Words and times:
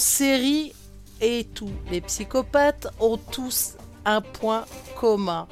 série 0.00 0.72
et 1.20 1.44
tous 1.54 1.70
les 1.90 2.00
psychopathes 2.00 2.88
ont 2.98 3.18
tous 3.18 3.74
un 4.04 4.20
point 4.20 4.64
commun. 4.98 5.46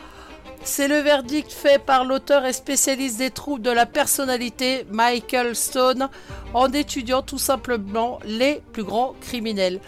C'est 0.64 0.88
le 0.88 0.98
verdict 0.98 1.52
fait 1.52 1.78
par 1.78 2.04
l'auteur 2.04 2.44
et 2.46 2.52
spécialiste 2.52 3.18
des 3.18 3.30
troubles 3.30 3.62
de 3.62 3.70
la 3.70 3.86
personnalité 3.86 4.86
Michael 4.90 5.54
Stone 5.54 6.08
en 6.54 6.72
étudiant 6.72 7.22
tout 7.22 7.38
simplement 7.38 8.18
les 8.24 8.62
plus 8.72 8.84
grands 8.84 9.14
criminels. 9.20 9.80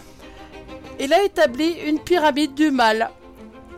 Il 0.99 1.11
a 1.11 1.23
établi 1.23 1.71
une 1.87 1.99
pyramide 1.99 2.53
du 2.53 2.71
mal. 2.71 3.09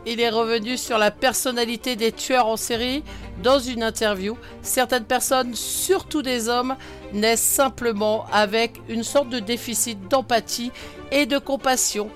Il 0.05 0.19
est 0.19 0.29
revenu 0.29 0.77
sur 0.77 0.97
la 0.97 1.11
personnalité 1.11 1.95
des 1.95 2.11
tueurs 2.11 2.47
en 2.47 2.57
série 2.57 3.03
dans 3.41 3.59
une 3.59 3.83
interview. 3.83 4.37
Certaines 4.61 5.05
personnes, 5.05 5.55
surtout 5.55 6.21
des 6.21 6.49
hommes, 6.49 6.75
naissent 7.13 7.41
simplement 7.41 8.25
avec 8.31 8.81
une 8.89 9.03
sorte 9.03 9.29
de 9.29 9.39
déficit 9.39 10.07
d'empathie 10.07 10.71
et 11.11 11.25
de 11.25 11.37
compassion. 11.37 12.09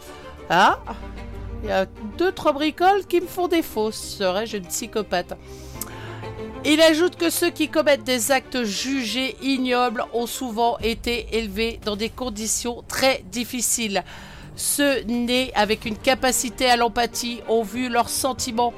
Ah 0.49 0.79
Il 1.63 1.69
y 1.69 1.71
a 1.71 1.85
deux, 2.17 2.31
trois 2.31 2.53
bricoles 2.53 3.05
qui 3.07 3.21
me 3.21 3.27
font 3.27 3.47
défaut. 3.47 3.91
Serais-je 3.91 4.57
une 4.57 4.67
psychopathe 4.67 5.35
il 6.65 6.81
ajoute 6.81 7.15
que 7.15 7.29
ceux 7.29 7.49
qui 7.49 7.69
commettent 7.69 8.03
des 8.03 8.31
actes 8.31 8.63
jugés 8.63 9.37
ignobles 9.41 10.03
ont 10.13 10.25
souvent 10.25 10.77
été 10.79 11.27
élevés 11.31 11.79
dans 11.85 11.95
des 11.95 12.09
conditions 12.09 12.83
très 12.89 13.23
difficiles. 13.31 14.03
Ceux 14.57 15.01
nés 15.03 15.51
avec 15.55 15.85
une 15.85 15.95
capacité 15.95 16.67
à 16.67 16.75
l'empathie 16.75 17.41
ont 17.47 17.63
vu 17.63 17.89
leurs 17.89 18.09
sentiments 18.09 18.73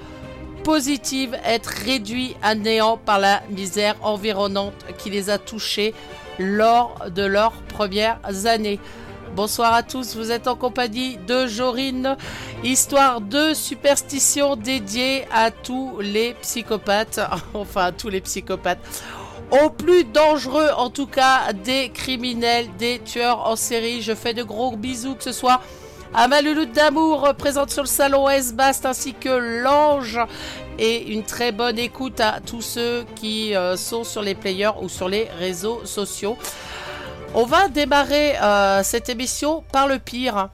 positifs 0.70 1.32
être 1.44 1.66
réduits 1.84 2.36
à 2.44 2.54
néant 2.54 2.96
par 2.96 3.18
la 3.18 3.42
misère 3.50 3.96
environnante 4.04 4.76
qui 5.00 5.10
les 5.10 5.32
a 5.32 5.40
touchés 5.40 5.96
lors 6.38 7.10
de 7.10 7.24
leurs 7.24 7.54
premières 7.64 8.20
années. 8.46 8.80
Bonsoir 9.36 9.74
à 9.74 9.82
tous, 9.82 10.16
vous 10.16 10.32
êtes 10.32 10.48
en 10.48 10.56
compagnie 10.56 11.18
de 11.18 11.48
Jorine, 11.48 12.16
histoire 12.64 13.20
de 13.20 13.56
superstition 13.56 14.56
dédiée 14.56 15.26
à 15.34 15.50
tous 15.50 15.98
les 16.02 16.36
psychopathes, 16.36 17.20
enfin 17.56 17.86
à 17.86 17.92
tous 17.92 18.10
les 18.10 18.22
psychopathes, 18.22 19.04
aux 19.64 19.72
plus 19.72 20.04
dangereux 20.04 20.70
en 20.78 20.92
tout 20.92 21.08
cas 21.08 21.52
des 21.52 21.90
criminels, 21.90 22.68
des 22.78 23.00
tueurs 23.00 23.48
en 23.48 23.56
série. 23.56 24.04
Je 24.04 24.14
fais 24.14 24.36
de 24.36 24.44
gros 24.44 24.78
bisous 24.78 25.16
que 25.16 25.24
ce 25.24 25.32
soit 25.32 25.62
à 26.14 26.28
Malouloute 26.28 26.72
d'amour 26.72 27.34
présente 27.38 27.70
sur 27.70 27.84
le 27.84 27.88
salon 27.88 28.30
S-Bast 28.30 28.86
ainsi 28.86 29.14
que 29.14 29.30
l'ange 29.64 30.20
et 30.80 31.14
une 31.14 31.24
très 31.24 31.52
bonne 31.52 31.78
écoute 31.78 32.20
à 32.20 32.40
tous 32.44 32.62
ceux 32.62 33.06
qui 33.16 33.56
euh, 33.56 33.78
sont 33.78 34.04
sur 34.04 34.22
les 34.22 34.34
players 34.34 34.72
ou 34.82 34.90
sur 34.90 35.08
les 35.08 35.28
réseaux 35.38 35.86
sociaux. 35.86 36.38
On 37.36 37.46
va 37.46 37.68
démarrer 37.68 38.36
euh, 38.42 38.82
cette 38.84 39.10
émission 39.10 39.64
par 39.72 39.88
le 39.88 40.00
pire. 40.00 40.50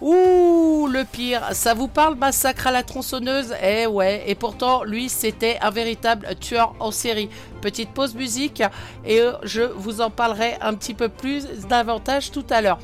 Ouh, 0.00 0.88
le 0.90 1.04
pire, 1.04 1.42
ça 1.52 1.72
vous 1.72 1.88
parle 1.88 2.16
massacre 2.16 2.66
à 2.66 2.70
la 2.70 2.82
tronçonneuse? 2.82 3.54
Eh 3.62 3.86
ouais, 3.86 4.24
et 4.26 4.34
pourtant 4.34 4.82
lui 4.82 5.08
c'était 5.08 5.58
un 5.62 5.70
véritable 5.70 6.34
tueur 6.40 6.74
en 6.80 6.90
série. 6.90 7.30
Petite 7.62 7.90
pause 7.90 8.14
musique 8.14 8.62
et 9.04 9.20
euh, 9.20 9.32
je 9.44 9.62
vous 9.62 10.00
en 10.00 10.10
parlerai 10.10 10.56
un 10.60 10.74
petit 10.74 10.94
peu 10.94 11.08
plus 11.08 11.46
davantage 11.68 12.32
tout 12.32 12.44
à 12.50 12.60
l'heure. 12.60 12.78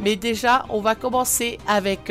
Mais 0.00 0.16
déjà, 0.16 0.64
on 0.68 0.80
va 0.80 0.94
commencer 0.94 1.58
avec 1.66 2.10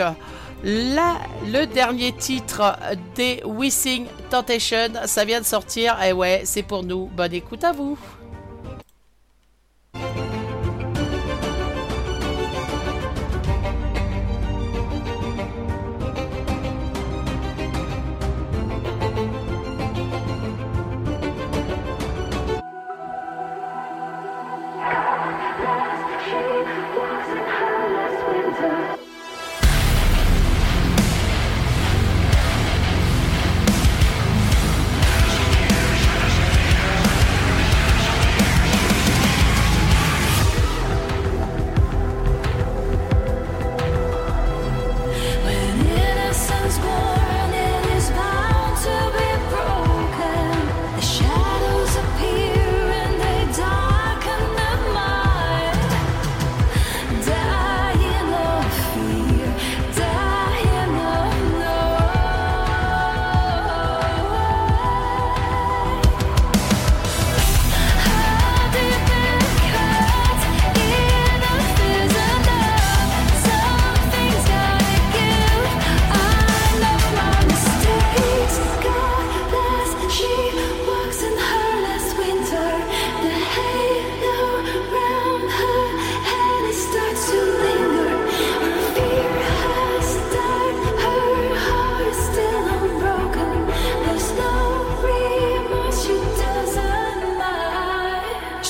Là, 0.64 1.18
le 1.46 1.66
dernier 1.66 2.12
titre 2.12 2.76
des 3.14 3.40
Wissing 3.46 4.08
Temptation, 4.32 4.90
ça 5.06 5.24
vient 5.24 5.40
de 5.40 5.46
sortir. 5.46 6.02
Et 6.02 6.12
ouais, 6.12 6.42
c'est 6.44 6.64
pour 6.64 6.82
nous. 6.82 7.06
Bonne 7.06 7.34
écoute 7.34 7.64
à 7.64 7.72
vous. 7.72 8.00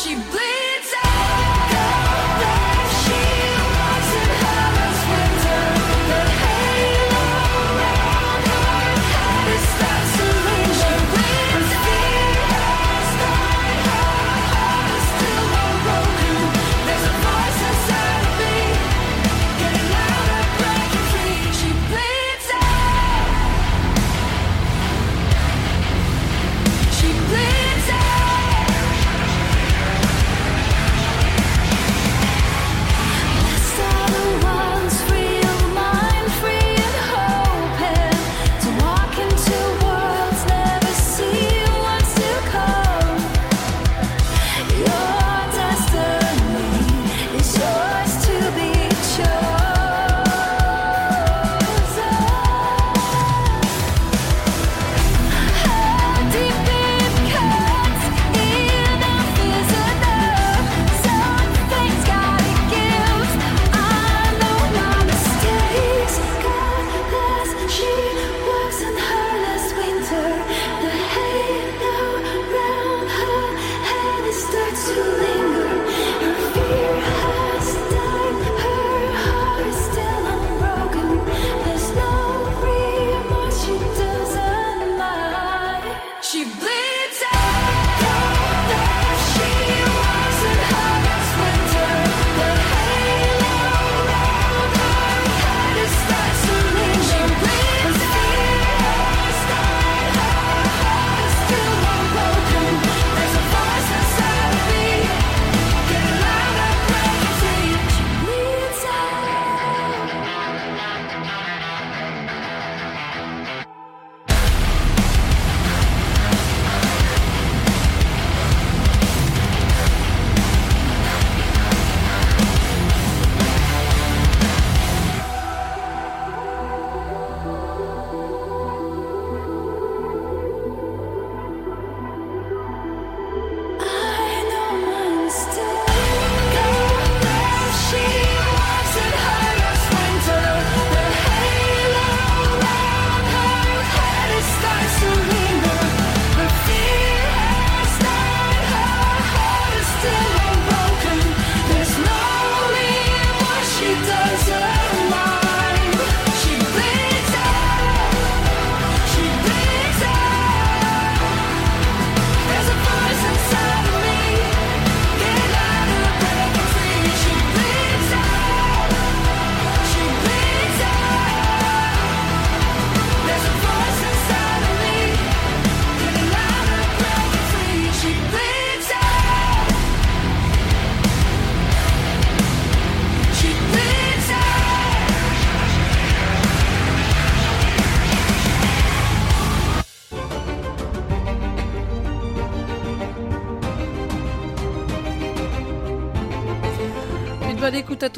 she 0.06 0.14
bleeds. 0.14 0.45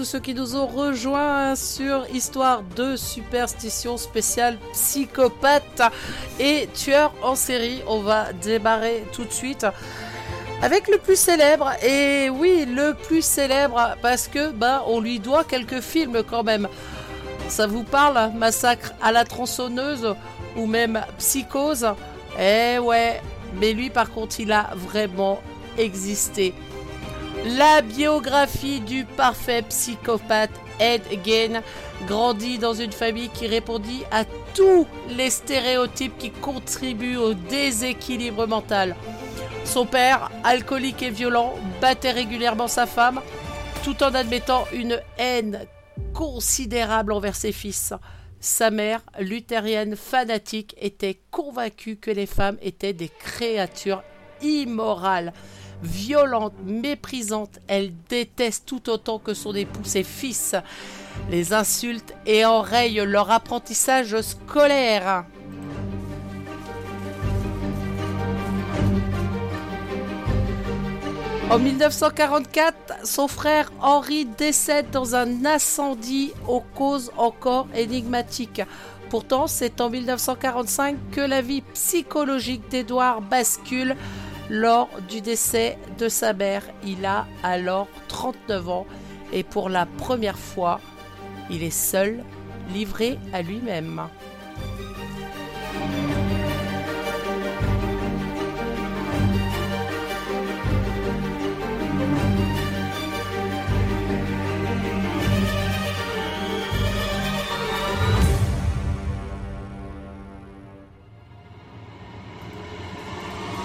Ceux 0.08 0.20
qui 0.22 0.34
nous 0.34 0.56
ont 0.56 0.68
rejoints 0.68 1.58
sur 1.58 2.10
Histoire 2.14 2.64
de 2.78 2.96
superstition 2.96 3.98
spéciale 3.98 4.58
psychopathe 4.72 5.82
et 6.40 6.70
tueur 6.74 7.14
en 7.22 7.36
série. 7.36 7.82
On 7.88 8.00
va 8.00 8.32
démarrer 8.32 9.04
tout 9.12 9.26
de 9.26 9.34
suite 9.34 9.68
avec 10.62 10.88
le 10.88 10.98
plus 10.98 11.20
célèbre. 11.20 11.74
Et 11.84 12.30
oui, 12.30 12.66
le 12.66 12.94
plus 12.94 13.22
célèbre 13.22 13.98
parce 14.02 14.30
que 14.30 14.52
bah 14.52 14.86
on 14.88 15.02
lui 15.02 15.20
doit 15.20 15.44
quelques 15.44 15.82
films 15.82 16.24
quand 16.24 16.44
même. 16.44 16.70
Ça 17.50 17.68
vous 17.68 17.84
parle 17.84 18.32
Massacre 18.34 18.94
à 19.04 19.12
la 19.12 19.26
tronçonneuse 19.26 20.16
ou 20.56 20.68
même 20.68 21.02
Psychose? 21.18 21.86
Eh 22.40 22.80
ouais, 22.80 23.22
mais 23.60 23.74
lui 23.74 23.90
par 23.90 24.10
contre, 24.10 24.40
il 24.40 24.54
a 24.54 24.70
vraiment 24.74 25.42
existé. 25.78 26.54
La 27.46 27.82
biographie 27.82 28.82
du 28.82 29.06
parfait 29.06 29.62
psychopathe 29.70 30.52
Ed 30.80 31.02
Gein 31.26 31.62
grandit 32.08 32.58
dans 32.58 32.74
une 32.74 32.92
famille 32.92 33.30
qui 33.30 33.48
répondit 33.48 34.04
à 34.12 34.26
tous 34.54 34.86
les 35.10 35.30
stéréotypes 35.30 36.18
qui 36.18 36.32
contribuent 36.32 37.18
au 37.18 37.34
déséquilibre 37.34 38.48
mental. 38.48 38.96
Son 39.66 39.86
père, 39.86 40.32
alcoolique 40.44 41.04
et 41.04 41.10
violent, 41.10 41.54
battait 41.82 42.12
régulièrement 42.12 42.68
sa 42.68 42.86
femme, 42.86 43.22
tout 43.84 44.04
en 44.04 44.14
admettant 44.14 44.66
une 44.74 45.02
haine 45.18 45.66
considérable 46.14 47.14
envers 47.14 47.36
ses 47.36 47.52
fils. 47.52 47.94
Sa 48.40 48.70
mère, 48.70 49.02
luthérienne 49.20 49.96
fanatique, 49.96 50.76
était 50.80 51.20
convaincue 51.32 51.98
que 51.98 52.12
les 52.12 52.28
femmes 52.28 52.58
étaient 52.62 52.94
des 52.94 53.10
créatures 53.10 54.04
immorales 54.42 55.34
violente, 55.84 56.54
méprisante. 56.66 57.60
Elle 57.68 57.94
déteste 58.10 58.66
tout 58.66 58.90
autant 58.90 59.20
que 59.20 59.34
son 59.34 59.54
époux 59.56 59.84
ses 59.84 60.04
fils. 60.04 60.56
Les 61.30 61.54
insultes 61.54 62.14
et 62.26 62.46
enraye 62.46 63.02
leur 63.06 63.32
apprentissage 63.32 64.20
scolaire. 64.22 65.26
En 71.50 71.60
1944, 71.60 73.06
son 73.06 73.30
frère 73.30 73.72
Henri 73.80 74.26
décède 74.26 74.92
dans 74.92 75.16
un 75.16 75.46
incendie 75.46 76.34
aux 76.46 76.60
causes 76.60 77.10
encore 77.16 77.68
énigmatiques. 77.74 78.62
Pourtant, 79.10 79.48
c'est 79.48 79.80
en 79.80 79.90
1945 79.90 80.98
que 81.14 81.22
la 81.22 81.42
vie 81.42 81.62
psychologique 81.74 82.70
d'Edouard 82.70 83.22
bascule 83.22 83.96
lors 84.50 84.90
du 85.08 85.22
décès 85.22 85.78
de 85.98 86.10
sa 86.10 86.34
mère. 86.34 86.64
Il 86.84 87.06
a 87.06 87.26
alors 87.44 87.88
39 88.08 88.70
ans 88.70 88.86
et 89.34 89.44
pour 89.44 89.70
la 89.70 89.86
première 89.86 90.40
fois, 90.40 90.80
il 91.50 91.64
est 91.64 91.70
seul, 91.70 92.24
livré 92.74 93.18
à 93.34 93.42
lui-même. 93.42 94.08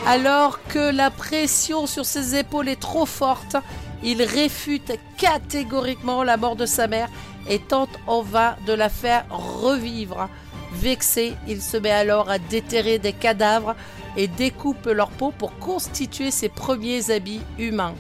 Alors 0.06 0.58
que 0.66 0.90
la 0.94 1.10
pression 1.10 1.86
sur 1.86 2.04
ses 2.04 2.36
épaules 2.36 2.68
est 2.68 2.80
trop 2.80 3.06
forte, 3.06 3.56
il 4.02 4.22
réfute 4.22 4.92
catégoriquement 5.16 6.24
la 6.24 6.36
mort 6.36 6.56
de 6.56 6.66
sa 6.66 6.88
mère 6.88 7.08
et 7.48 7.60
tente 7.60 8.00
en 8.08 8.20
vain 8.20 8.56
de 8.66 8.72
la 8.72 8.88
faire 8.88 9.24
revivre. 9.30 10.28
Vexé, 10.72 11.34
il 11.46 11.62
se 11.62 11.76
met 11.76 11.92
alors 11.92 12.30
à 12.30 12.38
déterrer 12.38 12.98
des 12.98 13.12
cadavres 13.12 13.76
et 14.16 14.26
découpe 14.26 14.86
leur 14.86 15.10
peau 15.10 15.32
pour 15.38 15.56
constituer 15.58 16.32
ses 16.32 16.48
premiers 16.48 17.12
habits 17.12 17.42
humains. 17.58 17.94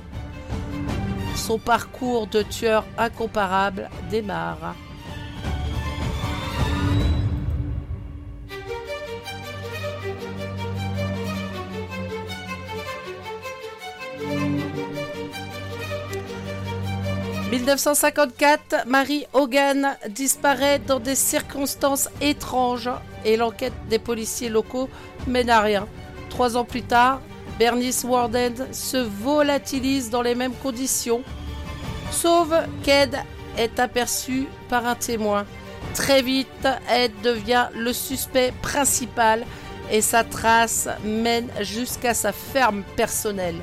Son 1.36 1.58
parcours 1.58 2.26
de 2.26 2.42
tueur 2.42 2.84
incomparable 2.98 3.88
démarre. 4.10 4.74
1954, 17.52 18.86
Marie 18.86 19.26
Hogan 19.32 19.96
disparaît 20.08 20.78
dans 20.78 20.98
des 20.98 21.14
circonstances 21.14 22.08
étranges 22.20 22.90
et 23.24 23.36
l'enquête 23.36 23.74
des 23.88 23.98
policiers 23.98 24.48
locaux 24.48 24.88
mène 25.26 25.50
à 25.50 25.60
rien. 25.60 25.86
Trois 26.28 26.56
ans 26.56 26.64
plus 26.64 26.82
tard, 26.82 27.20
Bernice 27.58 28.04
Warden 28.04 28.54
se 28.72 28.96
volatilise 28.96 30.10
dans 30.10 30.22
les 30.22 30.34
mêmes 30.34 30.54
conditions, 30.54 31.22
sauf 32.10 32.48
qu'Ed 32.82 33.18
est 33.58 33.78
aperçu 33.78 34.46
par 34.68 34.86
un 34.86 34.94
témoin. 34.94 35.44
Très 35.94 36.22
vite, 36.22 36.66
Ed 36.90 37.12
devient 37.22 37.68
le 37.74 37.92
suspect 37.92 38.52
principal 38.62 39.44
et 39.90 40.00
sa 40.00 40.24
trace 40.24 40.88
mène 41.04 41.48
jusqu'à 41.60 42.14
sa 42.14 42.32
ferme 42.32 42.82
personnelle. 42.96 43.60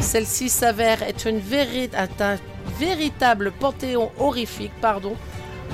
Celle-ci 0.00 0.48
s'avère 0.48 1.02
être 1.02 1.26
un 1.28 2.36
véritable 2.78 3.52
panthéon 3.52 4.10
horrifique, 4.18 4.72
pardon, 4.80 5.16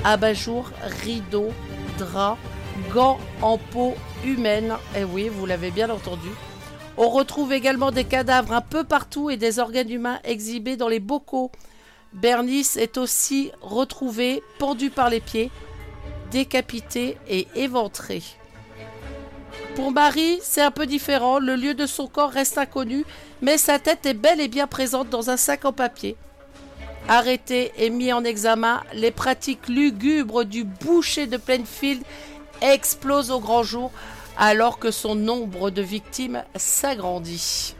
abat-jour, 0.03 0.71
rideaux, 1.03 1.51
draps, 1.97 2.39
gants 2.93 3.19
en 3.41 3.57
peau 3.57 3.95
humaine. 4.25 4.73
Eh 4.97 5.03
oui, 5.03 5.29
vous 5.29 5.45
l'avez 5.45 5.71
bien 5.71 5.89
entendu. 5.89 6.29
On 6.97 7.09
retrouve 7.09 7.53
également 7.53 7.91
des 7.91 8.03
cadavres 8.05 8.53
un 8.53 8.61
peu 8.61 8.83
partout 8.83 9.29
et 9.29 9.37
des 9.37 9.59
organes 9.59 9.89
humains 9.89 10.19
exhibés 10.23 10.77
dans 10.77 10.87
les 10.87 10.99
bocaux. 10.99 11.51
Bernice 12.13 12.77
est 12.77 12.97
aussi 12.97 13.51
retrouvée 13.61 14.41
pendue 14.59 14.89
par 14.89 15.09
les 15.09 15.19
pieds, 15.19 15.51
décapitée 16.31 17.17
et 17.27 17.47
éventrée. 17.55 18.23
Pour 19.75 19.91
Marie, 19.91 20.39
c'est 20.41 20.61
un 20.61 20.71
peu 20.71 20.85
différent. 20.85 21.37
Le 21.37 21.55
lieu 21.55 21.73
de 21.73 21.85
son 21.85 22.07
corps 22.07 22.31
reste 22.31 22.57
inconnu, 22.57 23.05
mais 23.41 23.57
sa 23.57 23.79
tête 23.79 24.05
est 24.05 24.13
bel 24.13 24.39
et 24.39 24.47
bien 24.47 24.67
présente 24.67 25.09
dans 25.09 25.29
un 25.29 25.37
sac 25.37 25.65
en 25.65 25.73
papier. 25.73 26.15
Arrêté 27.07 27.71
et 27.77 27.89
mis 27.89 28.11
en 28.11 28.23
examen, 28.23 28.81
les 28.93 29.11
pratiques 29.11 29.67
lugubres 29.67 30.43
du 30.43 30.63
boucher 30.63 31.27
de 31.27 31.37
Plainfield 31.37 32.03
explosent 32.61 33.31
au 33.31 33.39
grand 33.39 33.63
jour 33.63 33.91
alors 34.37 34.79
que 34.79 34.91
son 34.91 35.15
nombre 35.15 35.69
de 35.69 35.81
victimes 35.81 36.43
s'agrandit. 36.55 37.75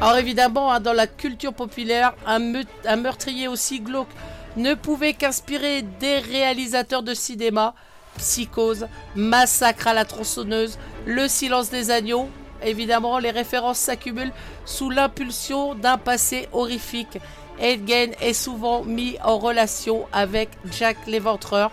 Alors 0.00 0.16
évidemment, 0.16 0.72
hein, 0.72 0.80
dans 0.80 0.92
la 0.92 1.06
culture 1.06 1.52
populaire, 1.52 2.14
un, 2.26 2.52
un 2.86 2.96
meurtrier 2.96 3.48
aussi 3.48 3.80
glauque 3.80 4.08
ne 4.56 4.74
pouvait 4.74 5.14
qu'inspirer 5.14 5.82
des 5.82 6.18
réalisateurs 6.18 7.02
de 7.02 7.14
cinéma 7.14 7.74
Psychose, 8.16 8.86
Massacre 9.14 9.88
à 9.88 9.94
la 9.94 10.04
tronçonneuse, 10.04 10.78
Le 11.06 11.28
silence 11.28 11.70
des 11.70 11.90
agneaux. 11.90 12.28
Évidemment, 12.64 13.18
les 13.18 13.30
références 13.30 13.78
s'accumulent 13.78 14.32
sous 14.64 14.90
l'impulsion 14.90 15.74
d'un 15.74 15.98
passé 15.98 16.48
horrifique. 16.52 17.18
Edgen 17.58 18.12
est 18.20 18.32
souvent 18.32 18.82
mis 18.84 19.16
en 19.22 19.38
relation 19.38 20.06
avec 20.12 20.48
Jack 20.78 20.96
l'Éventreur, 21.06 21.70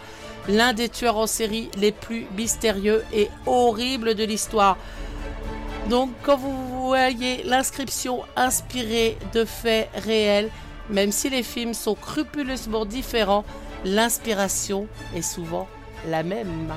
l'un 0.48 0.74
des 0.74 0.90
tueurs 0.90 1.18
en 1.18 1.28
série 1.28 1.70
les 1.78 1.92
plus 1.92 2.26
mystérieux 2.36 3.04
et 3.14 3.30
horribles 3.46 4.16
de 4.16 4.24
l'histoire. 4.24 4.78
Donc, 5.90 6.10
quand 6.24 6.36
vous 6.36 6.86
voyez 6.88 7.44
l'inscription 7.44 8.24
inspirée 8.36 9.18
de 9.34 9.46
faits 9.46 9.90
réels, 9.96 10.50
Même 10.90 11.12
si 11.12 11.30
les 11.30 11.44
films 11.44 11.74
sont 11.74 11.96
scrupuleusement 11.96 12.86
différents, 12.86 13.44
l'inspiration 13.84 14.88
est 15.16 15.22
souvent 15.22 15.68
la 16.08 16.24
même. 16.24 16.74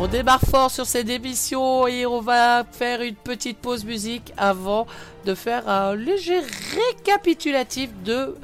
On 0.00 0.06
démarre 0.06 0.40
fort 0.40 0.70
sur 0.70 0.86
cette 0.86 1.08
émission 1.08 1.88
et 1.88 2.06
on 2.06 2.20
va 2.20 2.62
faire 2.62 3.02
une 3.02 3.16
petite 3.16 3.58
pause 3.58 3.84
musique 3.84 4.32
avant 4.36 4.86
de 5.24 5.34
faire 5.34 5.68
un 5.68 5.96
léger 5.96 6.38
récapitulatif 6.38 7.90
de 8.04 8.36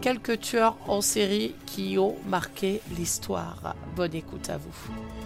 quelques 0.00 0.38
tueurs 0.38 0.76
en 0.86 1.00
série 1.00 1.56
qui 1.66 1.98
ont 1.98 2.14
marqué 2.28 2.80
l'histoire. 2.96 3.74
Bonne 3.96 4.14
écoute 4.14 4.50
à 4.50 4.56
vous. 4.56 5.19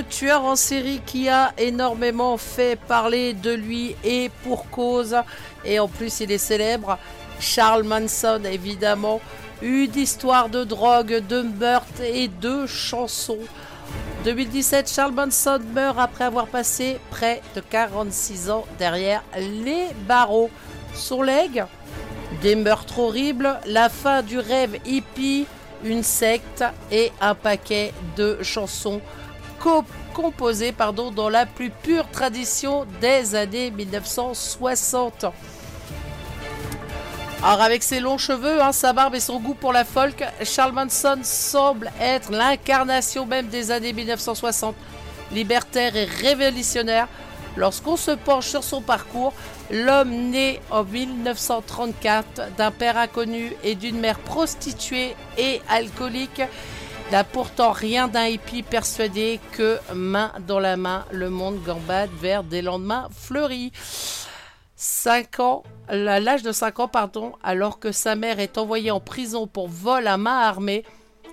Tueur 0.00 0.44
en 0.44 0.56
série 0.56 1.00
qui 1.04 1.28
a 1.28 1.52
énormément 1.58 2.38
fait 2.38 2.76
parler 2.76 3.34
de 3.34 3.50
lui 3.50 3.94
et 4.04 4.30
pour 4.44 4.70
cause, 4.70 5.16
et 5.64 5.78
en 5.78 5.88
plus 5.88 6.20
il 6.20 6.32
est 6.32 6.38
célèbre, 6.38 6.98
Charles 7.38 7.82
Manson 7.82 8.40
évidemment, 8.44 9.20
eu 9.60 9.88
d'histoires 9.88 10.48
de 10.48 10.64
drogue, 10.64 11.22
de 11.28 11.42
meurtres 11.42 12.00
et 12.02 12.28
de 12.28 12.66
chansons. 12.66 13.38
2017, 14.24 14.90
Charles 14.90 15.12
Manson 15.12 15.60
meurt 15.74 15.98
après 15.98 16.24
avoir 16.24 16.46
passé 16.46 16.98
près 17.10 17.42
de 17.54 17.60
46 17.60 18.50
ans 18.50 18.64
derrière 18.78 19.22
les 19.36 19.88
barreaux. 20.06 20.50
Son 20.94 21.22
leg 21.22 21.64
Des 22.40 22.54
meurtres 22.54 22.98
horribles, 22.98 23.58
la 23.66 23.88
fin 23.88 24.22
du 24.22 24.38
rêve 24.38 24.78
hippie, 24.86 25.46
une 25.84 26.02
secte 26.02 26.64
et 26.90 27.10
un 27.20 27.34
paquet 27.34 27.92
de 28.16 28.38
chansons 28.42 29.00
composées 30.14 30.72
pardon, 30.72 31.10
dans 31.10 31.28
la 31.28 31.46
plus 31.46 31.70
pure 31.70 32.08
tradition 32.10 32.86
des 33.00 33.34
années 33.34 33.70
1960. 33.70 35.26
Alors 37.44 37.60
avec 37.60 37.82
ses 37.82 37.98
longs 37.98 38.18
cheveux, 38.18 38.62
hein, 38.62 38.70
sa 38.70 38.92
barbe 38.92 39.16
et 39.16 39.20
son 39.20 39.40
goût 39.40 39.54
pour 39.54 39.72
la 39.72 39.84
folk, 39.84 40.22
Charles 40.44 40.72
Manson 40.72 41.18
semble 41.24 41.90
être 42.00 42.30
l'incarnation 42.30 43.26
même 43.26 43.48
des 43.48 43.72
années 43.72 43.92
1960. 43.92 44.76
Libertaire 45.32 45.96
et 45.96 46.04
révolutionnaire, 46.04 47.08
lorsqu'on 47.56 47.96
se 47.96 48.12
penche 48.12 48.46
sur 48.46 48.62
son 48.62 48.80
parcours, 48.80 49.32
l'homme 49.70 50.30
né 50.30 50.60
en 50.70 50.84
1934 50.84 52.54
d'un 52.56 52.70
père 52.70 52.96
inconnu 52.96 53.52
et 53.64 53.74
d'une 53.74 53.98
mère 53.98 54.18
prostituée 54.20 55.16
et 55.36 55.60
alcoolique 55.68 56.42
n'a 57.12 57.24
pourtant 57.24 57.72
rien 57.72 58.08
d'un 58.08 58.24
hippie 58.24 58.62
persuadé 58.62 59.38
que 59.52 59.78
main 59.92 60.32
dans 60.46 60.58
la 60.58 60.78
main, 60.78 61.04
le 61.10 61.28
monde 61.28 61.62
gambade 61.62 62.08
vers 62.18 62.42
des 62.42 62.62
lendemains 62.62 63.08
fleuris. 63.14 63.70
5 64.76 65.40
ans, 65.40 65.62
l'âge 65.90 66.42
de 66.42 66.52
5 66.52 66.80
ans, 66.80 66.88
pardon, 66.88 67.34
alors 67.42 67.78
que 67.78 67.92
sa 67.92 68.14
mère 68.14 68.40
est 68.40 68.56
envoyée 68.56 68.90
en 68.90 68.98
prison 68.98 69.46
pour 69.46 69.68
vol 69.68 70.06
à 70.06 70.16
main 70.16 70.38
armée, 70.38 70.86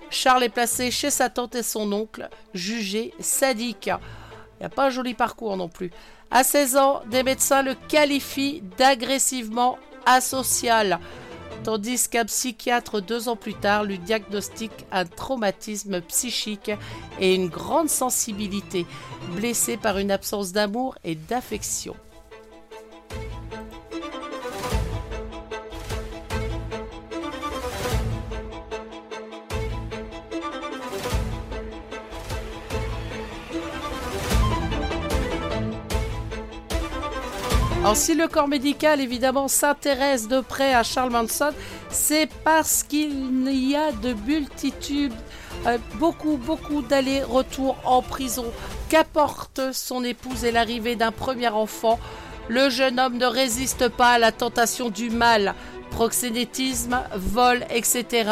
Charles 0.09 0.43
est 0.43 0.49
placé 0.49 0.91
chez 0.91 1.11
sa 1.11 1.29
tante 1.29 1.55
et 1.55 1.63
son 1.63 1.93
oncle, 1.93 2.27
jugé 2.53 3.13
sadique. 3.21 3.87
Il 3.87 4.59
n'y 4.59 4.65
a 4.65 4.69
pas 4.69 4.87
un 4.87 4.89
joli 4.89 5.13
parcours 5.13 5.55
non 5.55 5.69
plus. 5.69 5.91
À 6.29 6.43
16 6.43 6.75
ans, 6.75 7.01
des 7.09 7.23
médecins 7.23 7.61
le 7.61 7.75
qualifient 7.87 8.63
d'agressivement 8.77 9.79
asocial, 10.05 10.99
tandis 11.63 12.07
qu'un 12.09 12.25
psychiatre 12.25 13.01
deux 13.01 13.29
ans 13.29 13.35
plus 13.35 13.53
tard 13.53 13.83
lui 13.83 13.99
diagnostique 13.99 14.85
un 14.91 15.05
traumatisme 15.05 16.01
psychique 16.01 16.71
et 17.19 17.35
une 17.35 17.49
grande 17.49 17.89
sensibilité, 17.89 18.85
blessé 19.35 19.77
par 19.77 19.97
une 19.97 20.11
absence 20.11 20.51
d'amour 20.51 20.97
et 21.03 21.15
d'affection. 21.15 21.95
Si 37.95 38.13
le 38.13 38.27
corps 38.27 38.47
médical 38.47 39.01
évidemment 39.01 39.47
s'intéresse 39.47 40.27
de 40.27 40.41
près 40.41 40.73
à 40.73 40.83
Charles 40.83 41.11
Manson, 41.11 41.51
c'est 41.89 42.29
parce 42.43 42.83
qu'il 42.83 43.49
y 43.49 43.75
a 43.75 43.91
de 43.91 44.13
multitudes, 44.13 45.13
euh, 45.65 45.77
beaucoup, 45.95 46.37
beaucoup 46.37 46.81
d'allers-retours 46.81 47.77
en 47.85 48.01
prison. 48.01 48.45
Qu'apporte 48.89 49.73
son 49.73 50.03
épouse 50.03 50.45
et 50.45 50.51
l'arrivée 50.51 50.95
d'un 50.95 51.11
premier 51.11 51.49
enfant 51.49 51.99
Le 52.47 52.69
jeune 52.69 52.99
homme 52.99 53.17
ne 53.17 53.25
résiste 53.25 53.89
pas 53.89 54.11
à 54.13 54.19
la 54.19 54.31
tentation 54.31 54.89
du 54.89 55.09
mal, 55.09 55.55
proxénétisme, 55.91 57.01
vol, 57.15 57.65
etc. 57.71 58.29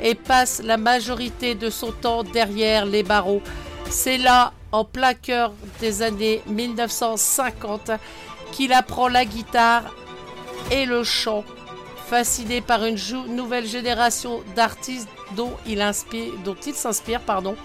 et 0.00 0.14
passe 0.14 0.62
la 0.64 0.76
majorité 0.76 1.54
de 1.54 1.68
son 1.68 1.92
temps 1.92 2.22
derrière 2.22 2.86
les 2.86 3.02
barreaux. 3.02 3.42
C'est 3.90 4.18
là, 4.18 4.52
en 4.72 4.84
plein 4.84 5.14
cœur 5.14 5.52
des 5.80 6.02
années 6.02 6.42
1950, 6.46 7.92
qu'il 8.54 8.72
apprend 8.72 9.08
la 9.08 9.24
guitare 9.24 9.82
et 10.70 10.86
le 10.86 11.02
chant, 11.02 11.44
fasciné 12.06 12.60
par 12.60 12.84
une 12.84 12.96
nouvelle 13.28 13.66
génération 13.66 14.42
d'artistes 14.54 15.08
dont 15.36 15.56
il 15.66 15.82
s'inspire, 16.74 17.20
pardon. 17.20 17.56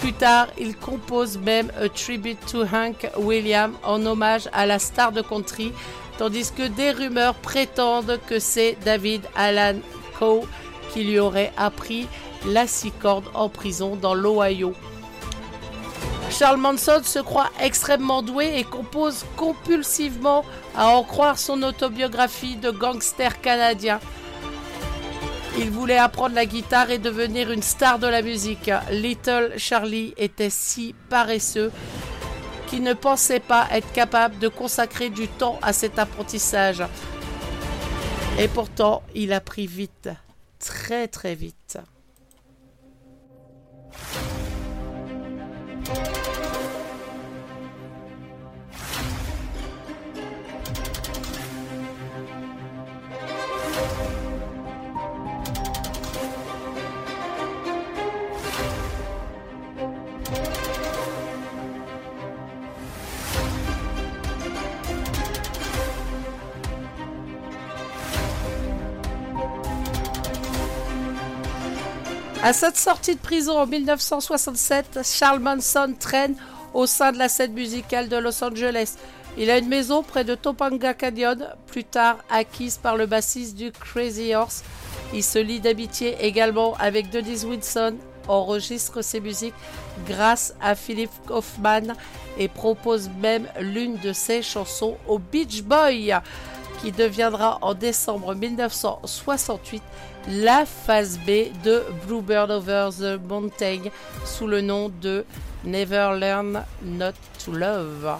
Plus 0.00 0.12
tard, 0.12 0.46
il 0.58 0.76
compose 0.76 1.38
même 1.38 1.72
A 1.78 1.88
Tribute 1.88 2.38
to 2.46 2.62
Hank 2.62 3.10
Williams 3.18 3.74
en 3.82 4.06
hommage 4.06 4.48
à 4.52 4.64
la 4.64 4.78
star 4.78 5.10
de 5.10 5.22
country, 5.22 5.72
tandis 6.18 6.52
que 6.52 6.68
des 6.68 6.92
rumeurs 6.92 7.34
prétendent 7.34 8.20
que 8.28 8.38
c'est 8.38 8.78
David 8.84 9.22
Alan 9.34 9.78
Coe 10.18 10.46
qui 10.92 11.02
lui 11.02 11.18
aurait 11.18 11.52
appris 11.56 12.06
la 12.46 12.68
six 12.68 12.92
cordes 12.92 13.28
en 13.34 13.48
prison 13.48 13.96
dans 13.96 14.14
l'Ohio. 14.14 14.72
Charles 16.40 16.56
Manson 16.56 17.02
se 17.04 17.18
croit 17.18 17.50
extrêmement 17.60 18.22
doué 18.22 18.58
et 18.58 18.64
compose 18.64 19.26
compulsivement 19.36 20.42
à 20.74 20.88
en 20.88 21.02
croire 21.02 21.38
son 21.38 21.62
autobiographie 21.62 22.56
de 22.56 22.70
gangster 22.70 23.42
canadien. 23.42 24.00
Il 25.58 25.70
voulait 25.70 25.98
apprendre 25.98 26.34
la 26.34 26.46
guitare 26.46 26.90
et 26.90 26.96
devenir 26.96 27.50
une 27.50 27.60
star 27.60 27.98
de 27.98 28.06
la 28.06 28.22
musique. 28.22 28.70
Little 28.90 29.52
Charlie 29.58 30.14
était 30.16 30.48
si 30.48 30.94
paresseux 31.10 31.70
qu'il 32.68 32.84
ne 32.84 32.94
pensait 32.94 33.40
pas 33.40 33.68
être 33.70 33.92
capable 33.92 34.38
de 34.38 34.48
consacrer 34.48 35.10
du 35.10 35.28
temps 35.28 35.58
à 35.60 35.74
cet 35.74 35.98
apprentissage. 35.98 36.82
Et 38.38 38.48
pourtant, 38.48 39.02
il 39.14 39.34
a 39.34 39.42
pris 39.42 39.66
vite, 39.66 40.08
très 40.58 41.06
très 41.06 41.34
vite. 41.34 41.76
À 72.50 72.52
cette 72.52 72.76
sortie 72.76 73.14
de 73.14 73.20
prison 73.20 73.56
en 73.56 73.64
1967, 73.64 75.02
Charles 75.04 75.38
Manson 75.38 75.94
traîne 75.96 76.34
au 76.74 76.84
sein 76.84 77.12
de 77.12 77.18
la 77.18 77.28
scène 77.28 77.52
musicale 77.52 78.08
de 78.08 78.16
Los 78.16 78.42
Angeles. 78.42 78.96
Il 79.38 79.52
a 79.52 79.58
une 79.58 79.68
maison 79.68 80.02
près 80.02 80.24
de 80.24 80.34
Topanga 80.34 80.92
Canyon, 80.92 81.46
plus 81.68 81.84
tard 81.84 82.16
acquise 82.28 82.76
par 82.76 82.96
le 82.96 83.06
bassiste 83.06 83.54
du 83.54 83.70
Crazy 83.70 84.34
Horse. 84.34 84.64
Il 85.14 85.22
se 85.22 85.38
lie 85.38 85.60
d'amitié 85.60 86.16
également 86.22 86.74
avec 86.80 87.10
Denise 87.10 87.44
Wilson, 87.44 87.94
enregistre 88.26 89.00
ses 89.00 89.20
musiques 89.20 89.54
grâce 90.04 90.52
à 90.60 90.74
Philip 90.74 91.10
Kaufman 91.28 91.94
et 92.36 92.48
propose 92.48 93.10
même 93.20 93.46
l'une 93.60 93.96
de 93.98 94.12
ses 94.12 94.42
chansons 94.42 94.96
au 95.06 95.20
Beach 95.20 95.62
Boy, 95.62 96.12
qui 96.82 96.90
deviendra 96.90 97.58
en 97.62 97.74
décembre 97.74 98.34
1968 98.34 99.84
la 100.28 100.64
phase 100.66 101.18
B 101.18 101.50
de 101.64 101.82
Bluebird 102.06 102.50
Over 102.50 102.90
the 102.98 103.20
Mountain 103.28 103.90
sous 104.24 104.46
le 104.46 104.60
nom 104.60 104.90
de 105.00 105.24
Never 105.64 106.16
Learn 106.18 106.64
Not 106.82 107.12
to 107.44 107.52
Love. 107.52 108.18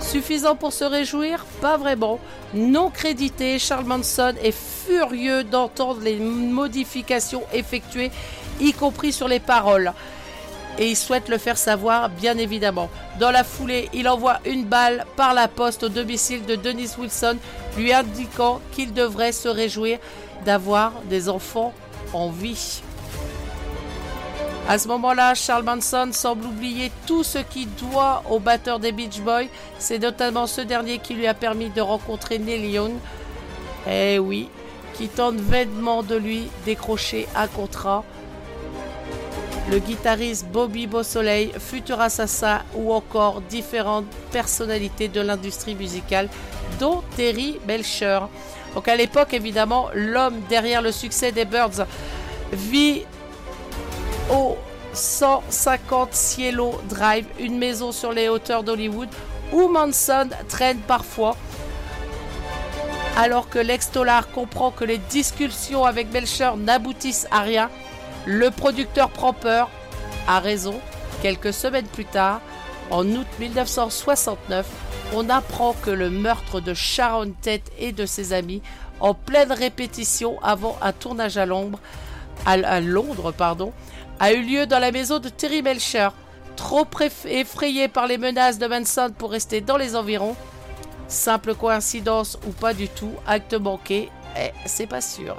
Suffisant 0.00 0.54
pour 0.54 0.72
se 0.72 0.84
réjouir? 0.84 1.44
Pas 1.60 1.76
vraiment. 1.76 2.18
Non 2.54 2.88
crédité, 2.88 3.58
Charles 3.58 3.84
Manson 3.84 4.34
est 4.42 4.56
furieux 4.56 5.44
d'entendre 5.44 6.00
les 6.00 6.16
modifications 6.16 7.42
effectuées, 7.52 8.10
y 8.60 8.72
compris 8.72 9.12
sur 9.12 9.28
les 9.28 9.40
paroles. 9.40 9.92
Et 10.78 10.90
il 10.90 10.96
souhaite 10.96 11.28
le 11.28 11.38
faire 11.38 11.58
savoir, 11.58 12.08
bien 12.08 12.38
évidemment. 12.38 12.88
Dans 13.18 13.32
la 13.32 13.42
foulée, 13.42 13.88
il 13.92 14.08
envoie 14.08 14.38
une 14.46 14.64
balle 14.64 15.04
par 15.16 15.34
la 15.34 15.48
poste 15.48 15.82
au 15.82 15.88
domicile 15.88 16.46
de 16.46 16.54
Denise 16.54 16.96
Wilson, 16.96 17.36
lui 17.76 17.92
indiquant 17.92 18.60
qu'il 18.70 18.94
devrait 18.94 19.32
se 19.32 19.48
réjouir 19.48 19.98
d'avoir 20.48 20.92
des 21.10 21.28
enfants 21.28 21.74
en 22.14 22.30
vie. 22.30 22.80
À 24.66 24.78
ce 24.78 24.88
moment-là, 24.88 25.34
Charles 25.34 25.64
Manson 25.64 26.08
semble 26.10 26.46
oublier 26.46 26.90
tout 27.06 27.22
ce 27.22 27.36
qu'il 27.36 27.68
doit 27.74 28.22
au 28.30 28.38
batteur 28.38 28.78
des 28.78 28.92
Beach 28.92 29.20
Boys. 29.20 29.50
C'est 29.78 29.98
notamment 29.98 30.46
ce 30.46 30.62
dernier 30.62 31.00
qui 31.00 31.12
lui 31.12 31.26
a 31.26 31.34
permis 31.34 31.68
de 31.68 31.82
rencontrer 31.82 32.38
Neil 32.38 32.70
Young. 32.70 32.92
Eh 33.86 34.18
oui, 34.18 34.48
qui 34.94 35.08
tente 35.08 35.36
vainement 35.36 36.02
de 36.02 36.16
lui 36.16 36.48
décrocher 36.64 37.28
un 37.36 37.46
contrat. 37.46 38.02
le 39.70 39.80
guitariste 39.80 40.46
Bobby 40.46 40.86
Beausoleil, 40.86 41.52
futur 41.58 42.00
assassin 42.00 42.60
ou 42.74 42.94
encore 42.94 43.42
différentes 43.42 44.10
personnalités 44.32 45.08
de 45.08 45.20
l'industrie 45.20 45.74
musicale, 45.74 46.30
dont 46.80 47.02
Terry 47.16 47.58
Belcher. 47.66 48.20
Donc 48.74 48.88
à 48.88 48.96
l'époque, 48.96 49.34
évidemment, 49.34 49.88
l'homme 49.94 50.40
derrière 50.48 50.82
le 50.82 50.92
succès 50.92 51.32
des 51.32 51.44
Birds 51.44 51.86
vit 52.52 53.04
au 54.30 54.56
150 54.92 56.12
Cielo 56.12 56.80
Drive, 56.88 57.26
une 57.38 57.58
maison 57.58 57.92
sur 57.92 58.12
les 58.12 58.28
hauteurs 58.28 58.62
d'Hollywood, 58.62 59.08
où 59.52 59.68
Manson 59.68 60.28
traîne 60.48 60.78
parfois. 60.78 61.36
Alors 63.16 63.48
que 63.48 63.58
l'ex-Tolar 63.58 64.30
comprend 64.30 64.70
que 64.70 64.84
les 64.84 64.98
discussions 64.98 65.84
avec 65.84 66.10
Belcher 66.10 66.50
n'aboutissent 66.56 67.26
à 67.30 67.40
rien, 67.40 67.70
le 68.26 68.50
producteur 68.50 69.10
prend 69.10 69.32
peur, 69.32 69.70
a 70.28 70.38
raison. 70.40 70.74
Quelques 71.22 71.52
semaines 71.52 71.86
plus 71.86 72.04
tard, 72.04 72.40
en 72.90 73.06
août 73.06 73.26
1969, 73.38 74.66
on 75.14 75.28
apprend 75.28 75.74
que 75.74 75.90
le 75.90 76.10
meurtre 76.10 76.60
de 76.60 76.74
Sharon 76.74 77.32
Tate 77.40 77.70
et 77.78 77.92
de 77.92 78.06
ses 78.06 78.32
amis, 78.32 78.62
en 79.00 79.14
pleine 79.14 79.52
répétition 79.52 80.40
avant 80.42 80.76
un 80.82 80.92
tournage 80.92 81.36
à 81.36 81.46
Londres, 81.46 81.78
à, 82.46 82.80
Londres 82.80 83.32
pardon, 83.32 83.72
a 84.20 84.32
eu 84.32 84.42
lieu 84.42 84.66
dans 84.66 84.78
la 84.78 84.92
maison 84.92 85.18
de 85.18 85.28
Terry 85.28 85.62
Melcher. 85.62 86.08
Trop 86.56 86.86
effrayé 87.26 87.88
par 87.88 88.06
les 88.06 88.18
menaces 88.18 88.58
de 88.58 88.66
Manson 88.66 89.12
pour 89.16 89.30
rester 89.30 89.60
dans 89.60 89.76
les 89.76 89.94
environs, 89.94 90.34
simple 91.06 91.54
coïncidence 91.54 92.36
ou 92.46 92.50
pas 92.50 92.74
du 92.74 92.88
tout, 92.88 93.12
acte 93.26 93.54
manqué, 93.54 94.10
eh, 94.36 94.50
c'est 94.66 94.88
pas 94.88 95.00
sûr. 95.00 95.36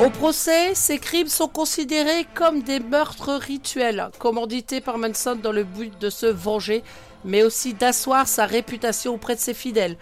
Au 0.00 0.10
procès, 0.10 0.76
ces 0.76 0.98
crimes 0.98 1.26
sont 1.26 1.48
considérés 1.48 2.24
comme 2.34 2.62
des 2.62 2.78
meurtres 2.78 3.34
rituels, 3.34 4.10
commandités 4.20 4.80
par 4.80 4.96
Manson 4.96 5.34
dans 5.34 5.50
le 5.50 5.64
but 5.64 6.00
de 6.00 6.08
se 6.08 6.26
venger, 6.26 6.84
mais 7.24 7.42
aussi 7.42 7.74
d'asseoir 7.74 8.28
sa 8.28 8.46
réputation 8.46 9.14
auprès 9.14 9.34
de 9.34 9.40
ses 9.40 9.54
fidèles. 9.54 9.96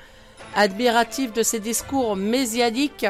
Admiratif 0.55 1.33
de 1.33 1.43
ses 1.43 1.61
discours 1.61 2.15
messianiques, 2.15 3.07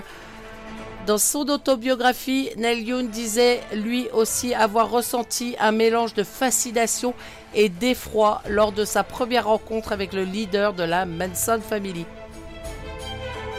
dans 1.08 1.18
son 1.18 1.48
autobiographie, 1.48 2.50
Neil 2.56 2.84
Young 2.84 3.10
disait 3.10 3.60
lui 3.72 4.08
aussi 4.12 4.54
avoir 4.54 4.88
ressenti 4.88 5.56
un 5.58 5.72
mélange 5.72 6.14
de 6.14 6.22
fascination 6.22 7.14
et 7.52 7.68
d'effroi 7.68 8.42
lors 8.48 8.70
de 8.70 8.84
sa 8.84 9.02
première 9.02 9.46
rencontre 9.46 9.92
avec 9.92 10.12
le 10.12 10.22
leader 10.22 10.72
de 10.72 10.84
la 10.84 11.04
Manson 11.04 11.60
Family. 11.60 12.06